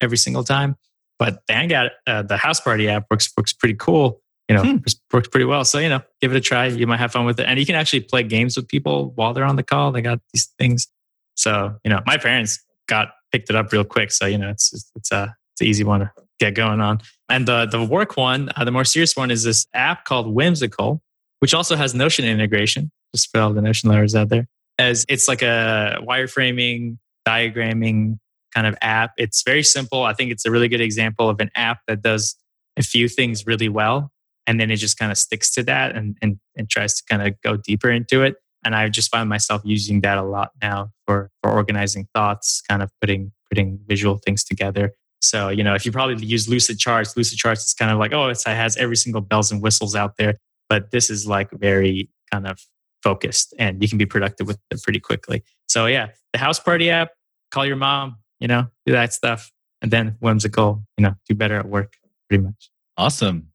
[0.00, 0.76] every single time.
[1.18, 4.20] But the Hangout, uh, the House Party app works works pretty cool.
[4.48, 4.76] You know, Hmm.
[4.76, 5.64] works, works pretty well.
[5.64, 6.66] So you know, give it a try.
[6.66, 9.32] You might have fun with it, and you can actually play games with people while
[9.34, 9.92] they're on the call.
[9.92, 10.86] They got these things.
[11.34, 12.58] So you know, my parents
[12.88, 14.12] got picked it up real quick.
[14.12, 17.00] So you know, it's it's, it's a it's an easy one to get going on.
[17.28, 21.00] And the the work one, uh, the more serious one, is this app called Whimsical,
[21.38, 22.90] which also has Notion integration.
[23.14, 24.46] Just for all the Notion lovers out there,
[24.78, 28.18] as it's like a wireframing, diagramming
[28.54, 29.12] kind of app.
[29.16, 30.02] It's very simple.
[30.04, 32.36] I think it's a really good example of an app that does
[32.76, 34.10] a few things really well,
[34.46, 37.26] and then it just kind of sticks to that and and, and tries to kind
[37.26, 38.36] of go deeper into it.
[38.64, 42.82] And I just find myself using that a lot now for for organizing thoughts, kind
[42.82, 44.92] of putting putting visual things together.
[45.20, 48.12] So, you know, if you probably use Lucid Charts, Lucid Charts is kind of like,
[48.12, 50.38] oh, it's, it has every single bells and whistles out there.
[50.68, 52.58] But this is like very kind of
[53.02, 55.42] focused and you can be productive with it pretty quickly.
[55.68, 57.10] So, yeah, the house party app,
[57.50, 59.50] call your mom, you know, do that stuff.
[59.82, 61.94] And then whimsical, you know, do better at work
[62.28, 62.70] pretty much.
[62.96, 63.48] Awesome.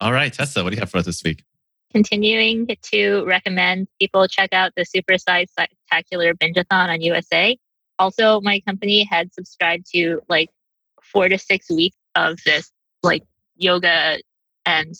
[0.00, 1.44] All right, Tessa, what do you have for us this week?
[1.94, 7.56] continuing to recommend people check out the Supersize Spectacular Bingeathon on USA.
[7.98, 10.50] Also, my company had subscribed to like
[11.14, 12.70] four to six weeks of this
[13.02, 13.22] like
[13.56, 14.18] yoga
[14.66, 14.94] and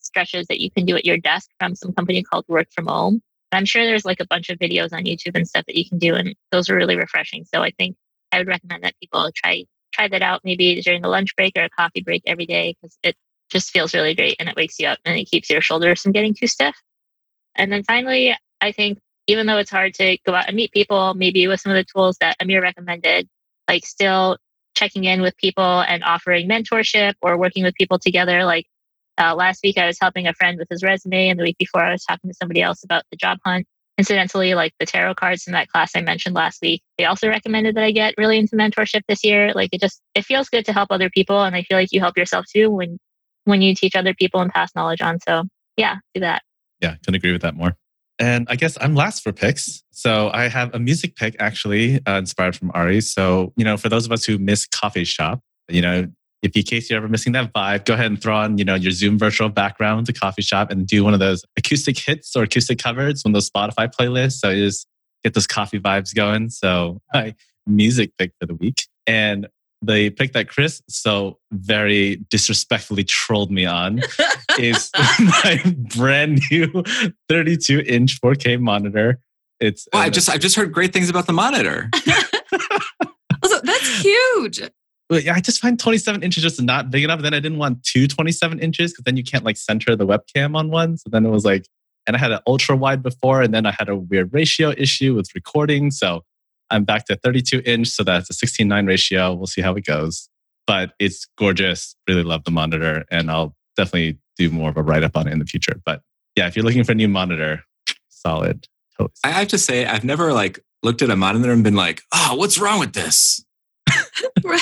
[0.00, 3.20] stretches that you can do at your desk from some company called Work From Home.
[3.52, 5.98] I'm sure there's like a bunch of videos on YouTube and stuff that you can
[5.98, 7.44] do, and those are really refreshing.
[7.44, 7.96] So I think
[8.32, 11.64] I would recommend that people try try that out maybe during a lunch break or
[11.64, 13.16] a coffee break every day because it
[13.50, 16.12] just feels really great and it wakes you up and it keeps your shoulders from
[16.12, 16.76] getting too stiff.
[17.54, 21.14] And then finally, I think even though it's hard to go out and meet people,
[21.14, 23.28] maybe with some of the tools that Amir recommended,
[23.68, 24.36] like still
[24.76, 28.44] checking in with people and offering mentorship or working with people together.
[28.44, 28.66] Like
[29.18, 31.82] uh, last week, I was helping a friend with his resume, and the week before,
[31.82, 33.66] I was talking to somebody else about the job hunt.
[33.98, 37.76] Incidentally, like the tarot cards in that class I mentioned last week, they also recommended
[37.76, 39.52] that I get really into mentorship this year.
[39.54, 42.00] Like it just it feels good to help other people, and I feel like you
[42.00, 42.98] help yourself too when
[43.44, 45.18] when you teach other people and pass knowledge on.
[45.20, 45.44] So
[45.78, 46.42] yeah, do that.
[46.80, 47.76] Yeah, couldn't agree with that more.
[48.18, 49.82] And I guess I'm last for picks.
[49.90, 53.00] So I have a music pick actually uh, inspired from Ari.
[53.02, 56.06] So, you know, for those of us who miss Coffee Shop, you know,
[56.42, 58.74] if in case you're ever missing that vibe, go ahead and throw on, you know,
[58.74, 62.44] your Zoom virtual background to Coffee Shop and do one of those acoustic hits or
[62.44, 64.34] acoustic covers, one of those Spotify playlists.
[64.34, 64.86] So you just
[65.24, 66.50] get those coffee vibes going.
[66.50, 67.34] So my
[67.66, 68.86] music pick for the week.
[69.06, 69.48] And
[69.86, 74.02] the pick that Chris so very disrespectfully trolled me on
[74.58, 75.60] is my
[75.96, 76.82] brand new
[77.28, 79.20] 32 inch 4K monitor.
[79.60, 81.90] It's Well, I just I've just heard great things about the monitor.
[83.42, 84.60] Also, that's huge.
[85.08, 87.22] Well, yeah, I just find 27 inches just not big enough.
[87.22, 90.56] Then I didn't want two 27 inches because then you can't like center the webcam
[90.56, 90.96] on one.
[90.96, 91.66] So then it was like,
[92.06, 95.14] and I had an ultra wide before, and then I had a weird ratio issue
[95.14, 95.90] with recording.
[95.90, 96.24] So
[96.70, 97.88] I'm back to 32 inch.
[97.88, 99.34] So that's a 16 9 ratio.
[99.34, 100.28] We'll see how it goes.
[100.66, 101.94] But it's gorgeous.
[102.08, 103.04] Really love the monitor.
[103.10, 105.80] And I'll definitely do more of a write up on it in the future.
[105.84, 106.02] But
[106.36, 107.62] yeah, if you're looking for a new monitor,
[108.08, 108.66] solid.
[108.98, 109.12] Totally.
[109.24, 112.34] I have to say, I've never like looked at a monitor and been like, oh,
[112.34, 113.44] what's wrong with this?
[114.44, 114.60] Right.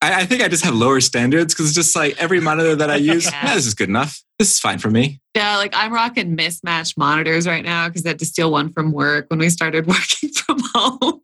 [0.00, 2.90] I, I think I just have lower standards because it's just like every monitor that
[2.90, 3.46] I use, Yeah.
[3.46, 4.22] "Yeah, this is good enough.
[4.38, 5.20] This is fine for me.
[5.34, 8.92] Yeah, like I'm rocking mismatched monitors right now because I had to steal one from
[8.92, 11.20] work when we started working from home.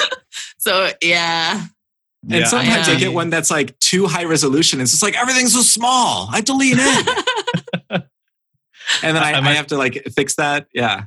[0.58, 1.66] so yeah.
[2.22, 2.98] And Yeah, sometimes I Yeah.
[3.00, 4.80] get one that's like too high resolution.
[4.80, 6.28] It's just like everything's so small.
[6.30, 7.06] I have to lean in.
[9.02, 10.66] And then I, I I, might- have to like fix that.
[10.72, 11.04] Yeah.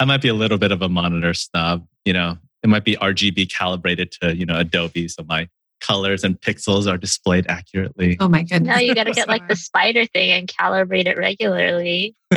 [0.00, 1.86] I might be a little bit of a monitor snob.
[2.04, 5.08] You know, it might be RGB calibrated to, you know, Adobe.
[5.08, 5.48] So my
[5.80, 8.16] colors and pixels are displayed accurately.
[8.20, 8.74] oh my goodness.
[8.76, 12.14] Now you got to get like the spider thing and calibrate it regularly.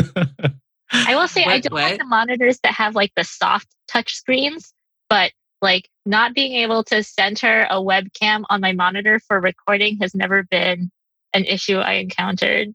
[0.93, 1.83] I will say I don't what?
[1.83, 4.73] like the monitors that have like the soft touch screens,
[5.09, 5.31] but
[5.61, 10.43] Like not being able to center a webcam on my monitor for recording has never
[10.43, 10.89] been
[11.33, 12.73] an issue I encountered.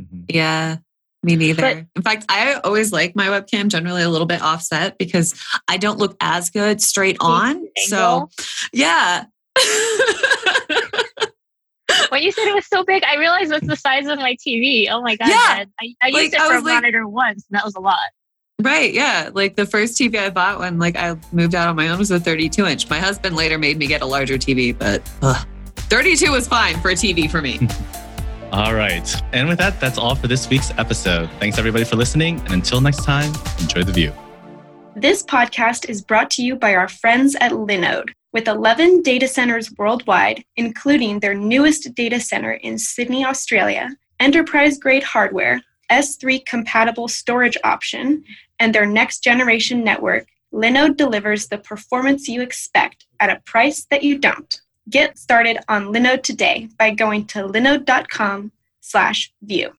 [0.00, 0.26] Mhm.
[0.28, 0.76] Yeah,
[1.22, 1.62] me neither.
[1.62, 5.34] But- In fact, I always like my webcam generally a little bit offset because
[5.66, 7.66] I don't look as good straight on.
[7.86, 8.28] So,
[8.72, 9.24] yeah.
[12.10, 14.88] When you said it was so big, I realized it's the size of my TV.
[14.90, 15.28] Oh my god!
[15.28, 15.64] Yeah.
[15.80, 17.80] I, I Like, used it I for a like- monitor once, and that was a
[17.80, 17.98] lot.
[18.62, 18.92] right.
[18.92, 19.30] Yeah.
[19.32, 22.10] Like the first TV I bought when like I moved out on my own was
[22.10, 22.88] a 32 inch.
[22.88, 25.46] My husband later made me get a larger TV, but ugh,
[25.76, 27.60] 32 was fine for a TV for me.
[28.52, 29.08] All right.
[29.32, 31.28] And with that, that's all for this week's episode.
[31.40, 32.38] Thanks everybody for listening.
[32.42, 34.12] And until next time, enjoy the Vue.
[34.98, 38.14] This podcast is brought to you by our friends at Linode.
[38.32, 45.02] With 11 data centers worldwide, including their newest data center in Sydney, Australia, enterprise grade
[45.02, 45.60] hardware,
[45.92, 48.24] S3 compatible storage option,
[48.58, 54.02] and their next generation network, Linode delivers the performance you expect at a price that
[54.02, 54.62] you don't.
[54.88, 59.74] Get started on Linode today by going to linode.com/vue.